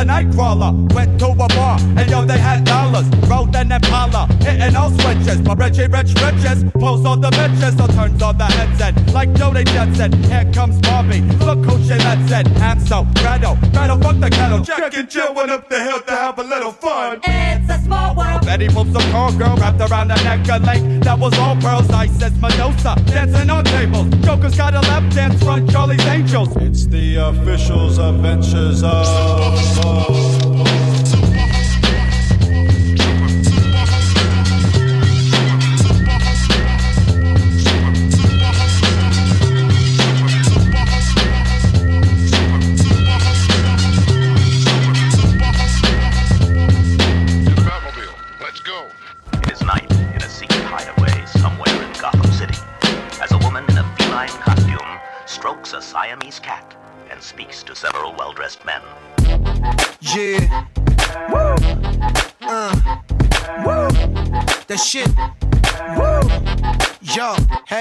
The 0.03 0.09
Nightcrawler 0.09 0.93
went 0.93 1.17
to 1.19 1.27
a 1.27 1.47
bar, 1.47 1.77
and 1.79 2.09
yo, 2.09 2.25
they 2.25 2.37
had 2.37 2.65
dollars. 2.65 3.07
Rode 3.29 3.55
an 3.55 3.71
Impala, 3.71 4.27
hitting 4.43 4.75
all 4.75 4.91
switches. 4.99 5.39
But 5.39 5.57
Richie 5.57 5.87
Rich 5.87 6.13
Riches 6.19 6.65
pulls 6.73 7.05
all 7.05 7.15
the 7.15 7.29
bitches, 7.29 7.77
so 7.77 7.87
turns 7.87 8.21
on 8.21 8.37
the 8.37 8.43
headset. 8.43 8.93
Like 9.13 9.31
Judy 9.31 9.63
Jetson, 9.63 10.11
here 10.23 10.43
comes 10.51 10.77
Barbie. 10.81 11.21
Look 11.45 11.59
who 11.63 11.81
she 11.85 11.95
lets 12.03 12.29
it. 12.33 12.47
Hansel, 12.59 13.07
Gretel, 13.15 13.55
Gretel, 13.71 13.97
fuck 14.01 14.19
the 14.19 14.29
kettle. 14.29 14.59
Jack 14.59 14.93
and 14.93 15.09
Jill 15.09 15.33
went 15.33 15.51
up 15.51 15.69
the 15.69 15.81
hill 15.81 16.01
to 16.01 16.11
have 16.11 16.37
a 16.37 16.43
little 16.43 16.73
fun. 16.73 17.21
it's 17.23 17.71
a 17.71 17.79
small 17.85 18.13
world. 18.13 18.45
Betty 18.45 18.67
moves 18.67 18.93
a 18.93 19.11
car 19.11 19.31
girl 19.31 19.55
wrapped 19.55 19.79
around 19.79 20.09
the 20.09 20.15
neck 20.15 20.49
of 20.49 20.63
link 20.63 21.01
that 21.05 21.17
was 21.17 21.37
all 21.39 21.55
pearls, 21.55 21.89
ice 21.91 22.21
as 22.21 22.37
Medusa, 22.41 23.01
dancing 23.05 23.49
on 23.49 23.63
tables. 23.63 24.09
Joker's 24.25 24.57
got 24.57 24.73
a 24.73 24.81
lap 24.81 25.09
dance 25.13 25.41
from 25.41 25.65
Charlie's 25.69 26.05
Angels. 26.07 26.53
It's 26.57 26.87
the 26.87 27.15
officials' 27.15 27.99
adventures 27.99 28.83
of. 28.83 29.92
It 29.95 30.32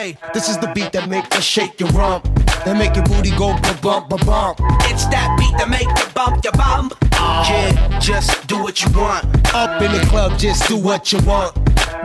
hey, 0.02 0.16
this 0.34 0.48
is 0.48 0.58
the 0.58 0.70
beat 0.74 0.90
that 0.92 1.08
make 1.08 1.32
you 1.34 1.40
shake 1.40 1.78
your 1.78 1.88
rump. 1.90 2.24
That 2.64 2.76
make 2.76 2.94
your 2.96 3.04
booty 3.04 3.30
go 3.30 3.54
ba 3.62 3.78
bump 3.82 4.08
ba 4.10 4.18
bump. 4.24 4.58
It's 4.90 5.06
that 5.06 5.28
beat 5.38 5.54
that 5.58 5.68
make 5.68 5.86
you 5.86 6.08
bump 6.14 6.42
your 6.44 6.52
bump. 6.54 6.94
Yeah, 7.12 7.71
just 8.02 8.46
do 8.48 8.60
what 8.60 8.82
you 8.82 8.90
want. 8.98 9.24
Up 9.54 9.80
in 9.80 9.92
the 9.92 10.04
club, 10.06 10.36
just 10.38 10.68
do 10.68 10.76
what 10.76 11.12
you 11.12 11.20
want. 11.20 11.54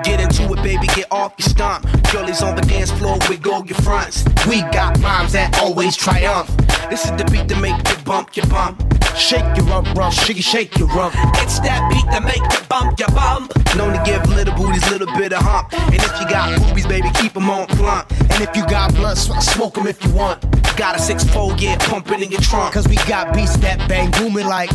Get 0.03 0.21
into 0.21 0.43
it, 0.53 0.61
baby, 0.61 0.85
get 0.87 1.11
off 1.11 1.33
your 1.39 1.49
stomp. 1.49 1.85
Girlies 2.11 2.43
on 2.43 2.55
the 2.55 2.61
dance 2.61 2.91
floor, 2.91 3.17
we 3.29 3.37
go 3.37 3.63
your 3.63 3.77
fronts. 3.79 4.23
We 4.47 4.61
got 4.61 4.99
moms 4.99 5.33
that 5.33 5.57
always 5.59 5.97
triumph. 5.97 6.55
This 6.89 7.05
is 7.05 7.11
the 7.11 7.25
beat 7.31 7.47
that 7.47 7.59
make 7.59 7.75
you 7.75 8.03
bump 8.05 8.35
your 8.37 8.45
bump. 8.45 8.83
Shake 9.15 9.43
your 9.57 9.65
rump, 9.65 9.91
rump, 9.95 10.13
shake, 10.13 10.37
shake 10.37 10.77
your 10.77 10.87
rump. 10.89 11.15
It's 11.41 11.59
that 11.61 11.89
beat 11.89 12.05
that 12.11 12.23
make 12.23 12.45
you 12.45 12.67
bump 12.69 12.99
your 12.99 13.09
bump. 13.09 13.51
Known 13.75 13.93
to 13.97 14.03
give 14.05 14.23
little 14.29 14.53
booties 14.55 14.85
a 14.87 14.91
little 14.91 15.11
bit 15.17 15.33
of 15.33 15.41
hump. 15.41 15.73
And 15.73 15.95
if 15.95 16.21
you 16.21 16.29
got 16.29 16.61
boobies, 16.61 16.85
baby, 16.85 17.09
keep 17.15 17.33
them 17.33 17.49
on 17.49 17.65
plump. 17.67 18.11
And 18.11 18.43
if 18.43 18.55
you 18.55 18.61
got 18.67 18.93
blood, 18.93 19.17
sw- 19.17 19.41
smoke 19.41 19.73
them 19.73 19.87
if 19.87 20.03
you 20.03 20.11
want. 20.11 20.45
Got 20.77 20.95
a 20.95 20.99
six 20.99 21.23
fold, 21.23 21.59
yeah, 21.59 21.75
pumping 21.89 22.21
in 22.21 22.29
your 22.29 22.41
trunk. 22.41 22.71
Cause 22.71 22.87
we 22.87 22.97
got 23.07 23.33
beats 23.33 23.57
that 23.57 23.89
bang 23.89 24.11
booming 24.11 24.45
like. 24.45 24.69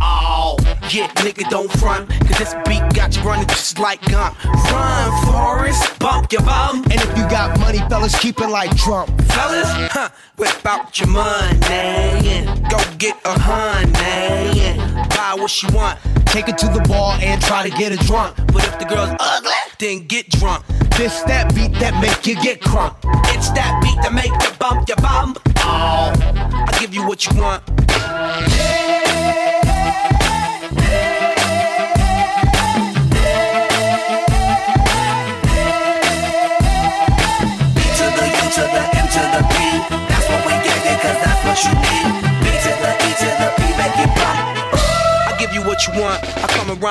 Oh, 0.00 0.56
yeah, 0.90 1.08
nigga, 1.16 1.48
don't 1.50 1.70
front. 1.72 2.08
Cause 2.08 2.38
this 2.38 2.54
beat 2.66 2.82
got 2.94 3.16
you 3.16 3.22
running 3.22 3.46
just 3.48 3.78
like 3.78 4.00
gun. 4.02 4.34
Run, 4.44 5.26
Forrest, 5.26 5.98
bump 5.98 6.32
your 6.32 6.42
bum. 6.42 6.84
And 6.84 7.00
if 7.00 7.08
you 7.16 7.28
got 7.28 7.58
money, 7.60 7.78
fellas, 7.88 8.18
keep 8.18 8.40
it 8.40 8.48
like 8.48 8.76
Trump. 8.76 9.08
Fellas, 9.32 9.68
huh, 9.92 10.08
whip 10.36 10.66
out 10.66 10.98
your 10.98 11.08
money 11.08 11.58
and 11.72 12.70
go 12.70 12.78
get 12.98 13.16
a 13.24 13.38
honey 13.38 14.58
buy 15.28 15.40
what 15.40 15.50
she 15.50 15.66
want. 15.72 15.98
Take 16.26 16.48
it 16.48 16.58
to 16.58 16.66
the 16.66 16.84
bar 16.88 17.18
and 17.20 17.40
try 17.42 17.68
to 17.68 17.76
get 17.76 17.92
her 17.92 18.04
drunk. 18.06 18.36
But 18.52 18.64
if 18.66 18.78
the 18.78 18.84
girl's 18.84 19.14
ugly, 19.20 19.50
then 19.78 20.06
get 20.06 20.28
drunk. 20.30 20.64
This 20.96 21.22
that 21.22 21.54
beat 21.54 21.72
that 21.80 22.00
make 22.00 22.26
you 22.26 22.40
get 22.42 22.60
crunk. 22.60 22.94
It's 23.34 23.50
that 23.50 23.80
beat 23.82 24.00
that 24.02 24.12
make 24.12 24.32
you 24.42 24.58
bump 24.58 24.88
your 24.88 24.96
bum. 24.96 25.36
Oh, 25.58 26.12
I'll 26.66 26.80
give 26.80 26.94
you 26.94 27.06
what 27.06 27.26
you 27.26 27.40
want. 27.40 27.62
want. 27.68 29.07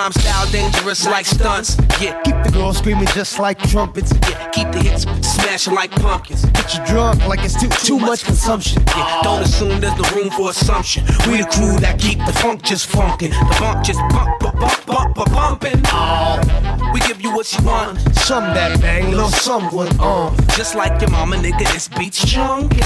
Rhyme 0.07 0.13
style 0.13 0.51
dangerous 0.51 1.05
like 1.05 1.25
stunts. 1.25 1.77
Yeah, 2.01 2.21
Keep 2.21 2.43
the 2.43 2.51
girls 2.53 2.77
screaming 2.77 3.07
just 3.07 3.39
like 3.39 3.59
trumpets. 3.69 4.13
yeah, 4.29 4.49
keep 4.51 4.71
the 4.71 4.79
hits 4.79 5.03
smashing 5.27 5.73
like 5.73 5.91
pumpkins. 5.91 6.45
Get 6.45 6.73
you 6.75 6.85
drunk 6.85 7.25
like 7.27 7.43
it's 7.43 7.59
too 7.59 7.69
too 7.69 7.99
much 7.99 8.23
consumption. 8.23 8.83
Yeah, 8.87 9.21
don't 9.23 9.41
assume 9.41 9.81
there's 9.81 9.97
no 9.99 10.09
room 10.15 10.29
for 10.29 10.49
assumption. 10.51 11.03
We 11.27 11.37
the 11.37 11.47
crew 11.51 11.77
that 11.79 11.99
keep 11.99 12.19
the 12.25 12.33
funk 12.33 12.63
just 12.63 12.89
funkin'. 12.89 13.31
The 13.31 13.57
bump 13.59 13.83
just 13.83 13.99
bump, 14.09 14.39
bump, 14.39 14.59
bump, 14.59 14.85
bump, 14.85 15.15
bump, 15.15 15.31
bumpin'. 15.31 15.81
Oh, 15.87 16.66
we 16.97 17.07
give 17.07 17.21
you 17.21 17.31
what 17.31 17.51
you 17.53 17.63
want. 17.65 17.99
Some 18.15 18.43
that 18.55 18.81
bang, 18.81 19.11
little 19.11 19.29
someone 19.29 19.87
on. 19.99 20.35
Just 20.55 20.75
like 20.75 20.99
your 21.01 21.11
mama, 21.11 21.35
nigga, 21.35 21.71
this 21.71 21.87
beat's 21.87 22.25
chunky. 22.25 22.77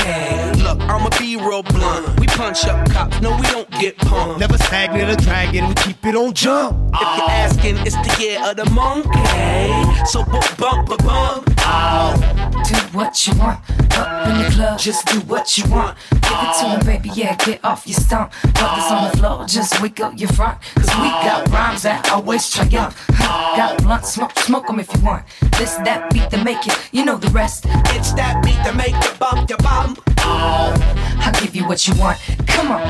Look, 0.61 0.79
I'ma 0.81 1.09
be 1.17 1.37
real 1.37 1.63
blunt. 1.63 2.19
We 2.19 2.27
punch 2.27 2.65
up 2.65 2.89
cops, 2.89 3.21
no, 3.21 3.35
we 3.35 3.43
don't 3.43 3.69
get 3.79 3.97
pumped. 3.97 4.39
Never 4.39 4.57
stagnant 4.57 5.09
or 5.09 5.23
dragging, 5.23 5.67
we 5.67 5.73
keep 5.75 6.05
it 6.05 6.15
on 6.15 6.33
jump. 6.33 6.77
If 6.93 7.17
you're 7.17 7.29
asking, 7.29 7.77
it's 7.87 7.95
the 7.95 8.21
year 8.21 8.39
of 8.43 8.57
the 8.57 8.69
monkey. 8.71 10.05
So 10.05 10.23
bump, 10.25 10.57
bump, 10.57 10.87
bump, 10.87 11.55
bump. 11.55 12.40
Do 12.67 12.75
what 12.97 13.27
you 13.27 13.33
want. 13.37 13.59
Up 13.97 14.27
in 14.27 14.37
the 14.43 14.49
club, 14.51 14.79
just 14.79 15.05
do 15.07 15.19
what 15.21 15.57
you 15.57 15.69
want. 15.69 15.97
Give 16.11 16.21
it 16.21 16.53
to 16.59 16.65
him, 16.65 16.79
ah. 16.79 16.83
baby, 16.85 17.09
yeah, 17.13 17.35
get 17.35 17.63
off 17.63 17.85
your 17.85 17.99
stump. 17.99 18.31
Brothers 18.53 18.91
on 18.91 19.11
the 19.11 19.17
floor, 19.17 19.45
just 19.45 19.81
wiggle 19.81 20.13
your 20.13 20.29
front. 20.29 20.61
Cause 20.75 20.89
we 21.01 21.09
got 21.25 21.47
ah. 21.47 21.51
rhymes 21.51 21.83
that 21.83 22.09
always 22.11 22.49
triumph. 22.49 22.95
Huh, 23.09 23.57
Got 23.57 23.81
ah. 23.81 23.83
blunt 23.83 24.05
smoke, 24.05 24.37
smoke 24.39 24.69
'em 24.69 24.79
if 24.79 24.93
you 24.95 25.01
want. 25.03 25.23
This, 25.57 25.75
that 25.83 26.11
beat 26.13 26.29
to 26.29 26.43
make 26.43 26.65
it, 26.67 26.77
you 26.91 27.03
know 27.03 27.17
the 27.17 27.29
rest. 27.29 27.65
It's 27.95 28.13
that 28.13 28.43
beat 28.43 28.61
to 28.65 28.73
make 28.73 28.93
you 28.93 29.11
bump, 29.19 29.49
you 29.49 29.57
bump. 29.57 29.99
I'll 30.19 31.41
give 31.41 31.55
you 31.55 31.67
what 31.67 31.87
you 31.87 31.93
want. 31.95 32.17
Come 32.47 32.71
on. 32.71 32.81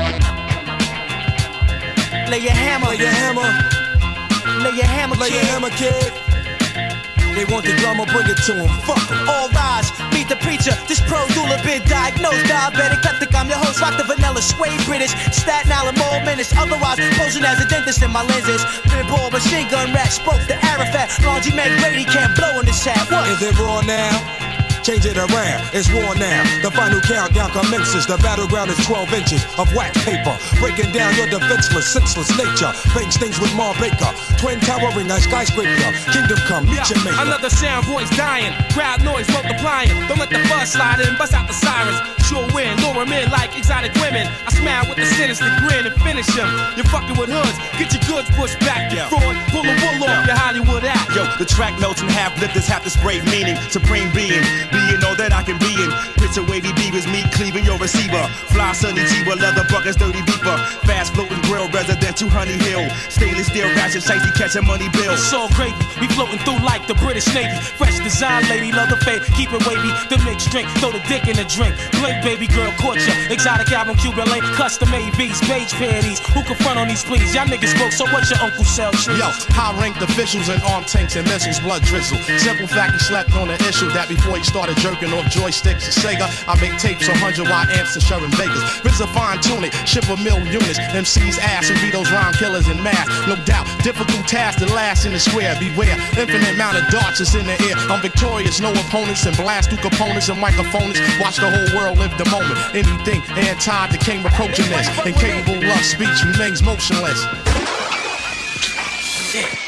Lay 2.30 2.38
your 2.38 2.52
hammer, 2.52 2.88
lay 2.88 2.96
your 2.96 3.08
hammer. 3.08 3.82
Lay 4.62 4.76
your 4.76 4.86
hammer, 4.86 5.16
Lay 5.16 5.28
your 5.30 5.44
hammer, 5.44 5.70
kid. 5.70 6.21
They 7.34 7.44
want 7.46 7.64
the 7.64 7.72
drama, 7.80 8.04
bring 8.06 8.28
it 8.28 8.38
to 8.46 8.52
'em. 8.54 8.68
Fuck 8.86 9.10
'em. 9.10 9.28
All 9.28 9.48
rise, 9.50 9.88
meet 10.12 10.28
the 10.28 10.36
preacher. 10.36 10.76
This 10.86 11.00
pro 11.00 11.26
doula 11.34 11.56
been 11.64 11.82
diagnosed, 11.88 12.44
diabetic, 12.44 13.02
eptic. 13.02 13.34
I'm 13.34 13.48
your 13.48 13.58
host, 13.58 13.80
rock 13.80 13.96
the 13.96 14.04
vanilla, 14.04 14.42
sway 14.42 14.76
British, 14.84 15.12
Staten 15.32 15.72
Island, 15.72 15.98
more 15.98 16.20
minutes. 16.24 16.52
Otherwise, 16.56 16.98
posing 17.18 17.44
as 17.44 17.58
a 17.60 17.66
dentist 17.68 18.02
in 18.02 18.10
my 18.10 18.22
lenses. 18.22 18.62
Been 18.90 19.06
ball, 19.08 19.30
machine 19.30 19.68
gun 19.68 19.92
rat, 19.92 20.12
spoke 20.12 20.42
to 20.46 20.56
Arafat. 20.64 21.08
Laundry 21.24 21.52
man 21.52 21.80
Brady 21.80 22.04
can't 22.04 22.34
blow 22.36 22.60
in 22.60 22.66
this 22.66 22.84
hat. 22.84 23.10
What? 23.10 23.28
Is 23.28 23.42
it 23.42 23.58
raw 23.58 23.80
now? 23.80 24.12
Change 24.82 25.06
it 25.06 25.16
around, 25.16 25.62
it's 25.72 25.86
war 25.94 26.10
now. 26.18 26.42
The 26.58 26.70
final 26.74 27.00
countdown 27.06 27.50
commences. 27.54 28.04
The 28.04 28.18
battleground 28.18 28.68
is 28.68 28.84
12 28.84 29.14
inches 29.14 29.42
of 29.54 29.70
wax 29.78 29.94
paper. 30.04 30.34
Breaking 30.58 30.90
down 30.90 31.14
your 31.14 31.30
defenseless, 31.30 31.86
senseless 31.86 32.34
nature. 32.34 32.74
Paint 32.90 33.14
things 33.14 33.38
with 33.38 33.54
Mar 33.54 33.74
Baker. 33.78 34.10
Twin 34.42 34.58
towering 34.58 35.06
a 35.06 35.20
skyscraper. 35.22 35.90
Kingdom 36.10 36.38
come, 36.50 36.66
meet 36.66 36.82
your 36.90 36.98
maker. 37.06 37.22
Another 37.22 37.48
sound 37.48 37.86
voice 37.86 38.10
dying, 38.18 38.50
crowd 38.74 39.04
noise 39.04 39.30
multiplying. 39.30 39.94
Don't 40.10 40.18
let 40.18 40.30
the 40.30 40.42
bus 40.50 40.74
slide 40.74 40.98
in, 40.98 41.14
bust 41.16 41.32
out 41.32 41.46
the 41.46 41.54
sirens. 41.54 42.02
Sure 42.26 42.42
win, 42.50 42.74
lure 42.82 43.02
'em 43.02 43.10
men 43.10 43.30
like 43.30 43.56
exotic 43.56 43.94
women. 44.02 44.26
I 44.46 44.50
smile 44.50 44.88
with 44.88 44.98
a 44.98 45.06
sinister 45.06 45.46
grin 45.62 45.86
and 45.86 45.94
finish 46.02 46.26
him. 46.26 46.48
You're 46.74 46.90
fucking 46.90 47.14
with 47.14 47.30
hoods, 47.30 47.58
get 47.78 47.92
your 47.94 48.02
goods 48.10 48.28
pushed 48.34 48.58
back. 48.60 48.90
You 48.90 49.06
fraud, 49.06 49.36
pull 49.54 49.62
the 49.62 49.74
wool 49.78 50.10
off 50.10 50.26
your 50.26 50.36
Hollywood 50.36 50.84
act. 50.84 51.14
Yo, 51.14 51.22
the 51.38 51.44
track 51.44 51.78
notes 51.78 52.00
and 52.00 52.10
half 52.10 52.34
lifters 52.40 52.66
have 52.66 52.82
this 52.82 52.96
brave 52.96 53.24
meaning. 53.30 53.56
Supreme 53.70 54.10
being, 54.12 54.42
being 54.72 55.04
all 55.04 55.16
that 55.20 55.36
I 55.36 55.44
can 55.44 55.60
be 55.60 55.76
in. 55.76 55.90
Picture 56.16 56.42
wavy 56.48 56.72
beavers, 56.72 57.04
me 57.06 57.20
cleaving 57.36 57.64
your 57.68 57.76
receiver. 57.76 58.24
Fly 58.48 58.72
sunny 58.72 59.04
T-Wa, 59.04 59.36
leather 59.36 59.68
buckets, 59.68 60.00
dirty 60.00 60.24
beeper. 60.24 60.56
Fast 60.88 61.12
floating 61.12 61.40
grill, 61.44 61.68
resident 61.68 62.16
to 62.16 62.26
Honey 62.32 62.56
Hill. 62.64 62.88
Stainless 63.12 63.52
steel 63.52 63.68
ratchet, 63.76 64.02
shicey 64.02 64.32
catching 64.34 64.64
money 64.64 64.88
bills. 64.96 65.20
It's 65.20 65.32
all 65.36 65.52
gravy. 65.52 65.76
We 66.00 66.08
floating 66.08 66.40
through 66.40 66.64
like 66.64 66.86
the 66.88 66.96
British 66.96 67.28
Navy. 67.36 67.52
Fresh 67.76 68.00
design, 68.00 68.48
lady, 68.48 68.72
love 68.72 68.88
the 68.88 68.96
fade. 69.04 69.20
Keep 69.36 69.52
it 69.52 69.62
wavy. 69.68 69.92
The 70.08 70.16
mixed 70.24 70.48
drink, 70.48 70.68
throw 70.80 70.90
the 70.90 71.02
dick 71.04 71.28
in 71.28 71.36
the 71.36 71.44
drink. 71.44 71.76
Blink, 72.00 72.24
baby 72.24 72.48
girl, 72.48 72.72
caught 72.80 72.96
ya. 72.96 73.12
Exotic 73.28 73.68
album, 73.76 74.00
Cuban 74.00 74.24
link, 74.32 74.44
custom 74.56 74.88
AVs, 74.88 75.44
beige 75.44 75.74
panties. 75.76 76.18
Who 76.32 76.40
can 76.46 76.56
front 76.62 76.78
on 76.78 76.88
these 76.88 77.04
please? 77.04 77.34
Y'all 77.34 77.44
niggas 77.44 77.76
broke, 77.76 77.92
so 77.92 78.06
what 78.14 78.24
your 78.30 78.40
uncle 78.40 78.64
sell? 78.64 78.92
trees? 78.94 79.18
Yo, 79.18 79.28
high 79.52 79.74
ranked 79.80 80.00
officials 80.00 80.48
and 80.48 80.62
armed 80.70 80.86
tanks 80.86 81.16
and 81.16 81.26
missiles, 81.26 81.58
blood 81.60 81.82
drizzle. 81.82 82.18
Simple 82.38 82.66
fact, 82.66 82.94
he 82.94 83.00
slept 83.00 83.34
on 83.34 83.48
the 83.48 83.58
issue 83.66 83.90
that 83.90 84.08
before 84.08 84.38
he 84.38 84.44
started 84.44 84.61
jerking 84.70 85.10
off 85.10 85.26
joysticks 85.26 85.90
and 85.90 85.96
Sega, 85.98 86.30
I 86.46 86.54
make 86.62 86.78
tapes 86.78 87.08
100 87.08 87.50
watt 87.50 87.66
amps 87.74 87.94
to 87.94 88.00
Sherman 88.00 88.30
Vegas. 88.38 88.62
Biz 88.86 89.00
a 89.00 89.08
fine 89.10 89.42
tune 89.42 89.64
it, 89.66 89.74
ship 89.82 90.06
a 90.06 90.16
mill 90.22 90.38
units. 90.46 90.78
MC's 90.78 91.38
ass 91.38 91.70
and 91.70 91.80
be 91.82 91.90
those 91.90 92.10
rhyme 92.12 92.32
killers 92.34 92.68
in 92.68 92.78
mass. 92.82 93.10
No 93.26 93.34
doubt, 93.42 93.66
difficult 93.82 94.22
task 94.30 94.62
to 94.62 94.66
last 94.70 95.04
in 95.04 95.12
the 95.12 95.18
square. 95.18 95.58
Beware, 95.58 95.98
infinite 96.14 96.54
amount 96.54 96.78
of 96.78 96.86
darts 96.94 97.18
is 97.18 97.34
in 97.34 97.46
the 97.46 97.58
air. 97.66 97.74
I'm 97.90 98.00
victorious, 98.00 98.60
no 98.60 98.70
opponents, 98.70 99.26
and 99.26 99.36
blast 99.36 99.70
through 99.70 99.82
components 99.82 100.28
and 100.28 100.38
microphones. 100.38 101.00
Watch 101.18 101.42
the 101.42 101.50
whole 101.50 101.70
world 101.74 101.98
live 101.98 102.14
the 102.14 102.28
moment. 102.30 102.54
Anything 102.70 103.20
anti 103.34 103.90
became 103.90 104.24
approaching 104.24 104.70
this. 104.70 104.86
Incapable 105.02 105.58
of 105.58 105.82
speech 105.82 106.22
remains 106.22 106.62
motionless. 106.62 107.18
Sitting 109.32 109.61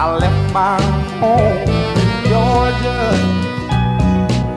I 0.00 0.14
left 0.16 0.52
my 0.54 0.80
home 1.18 1.68
in 2.02 2.10
Georgia, 2.30 3.02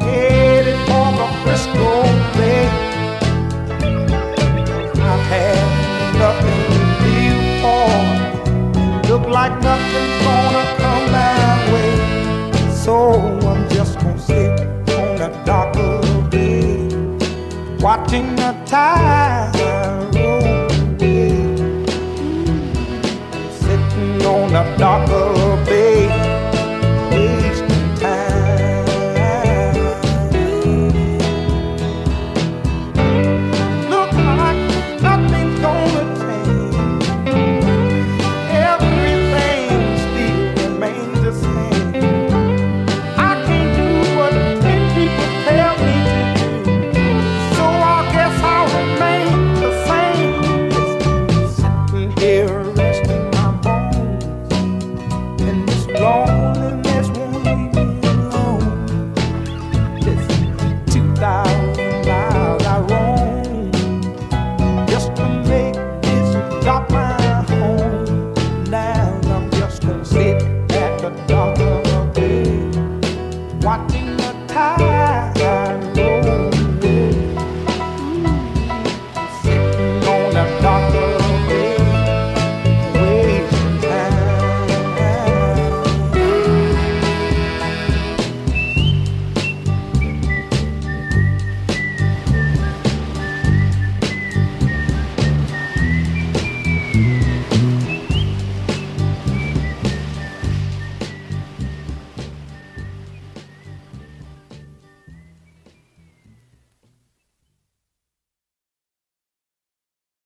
headed 0.05 0.77
for 0.85 1.07
the 1.19 1.27
Frisco 1.41 1.89
Bay. 2.37 2.69
I've 5.01 5.25
had 5.33 5.65
nothing 6.23 6.61
to 6.69 6.81
live 7.05 7.43
for. 7.63 7.89
Look 9.09 9.25
like 9.29 9.55
nothing's 9.63 10.17
gonna 10.27 10.65
come 10.77 11.05
my 11.11 11.73
way. 11.73 11.93
So 12.71 12.95
I'm 13.49 13.67
just 13.69 13.97
gonna 13.99 14.19
sit 14.19 14.59
on 14.93 15.21
of 15.21 15.73
the 15.73 16.27
bay, 16.29 16.87
watching 17.79 18.35
the 18.35 18.51
tide 18.67 19.20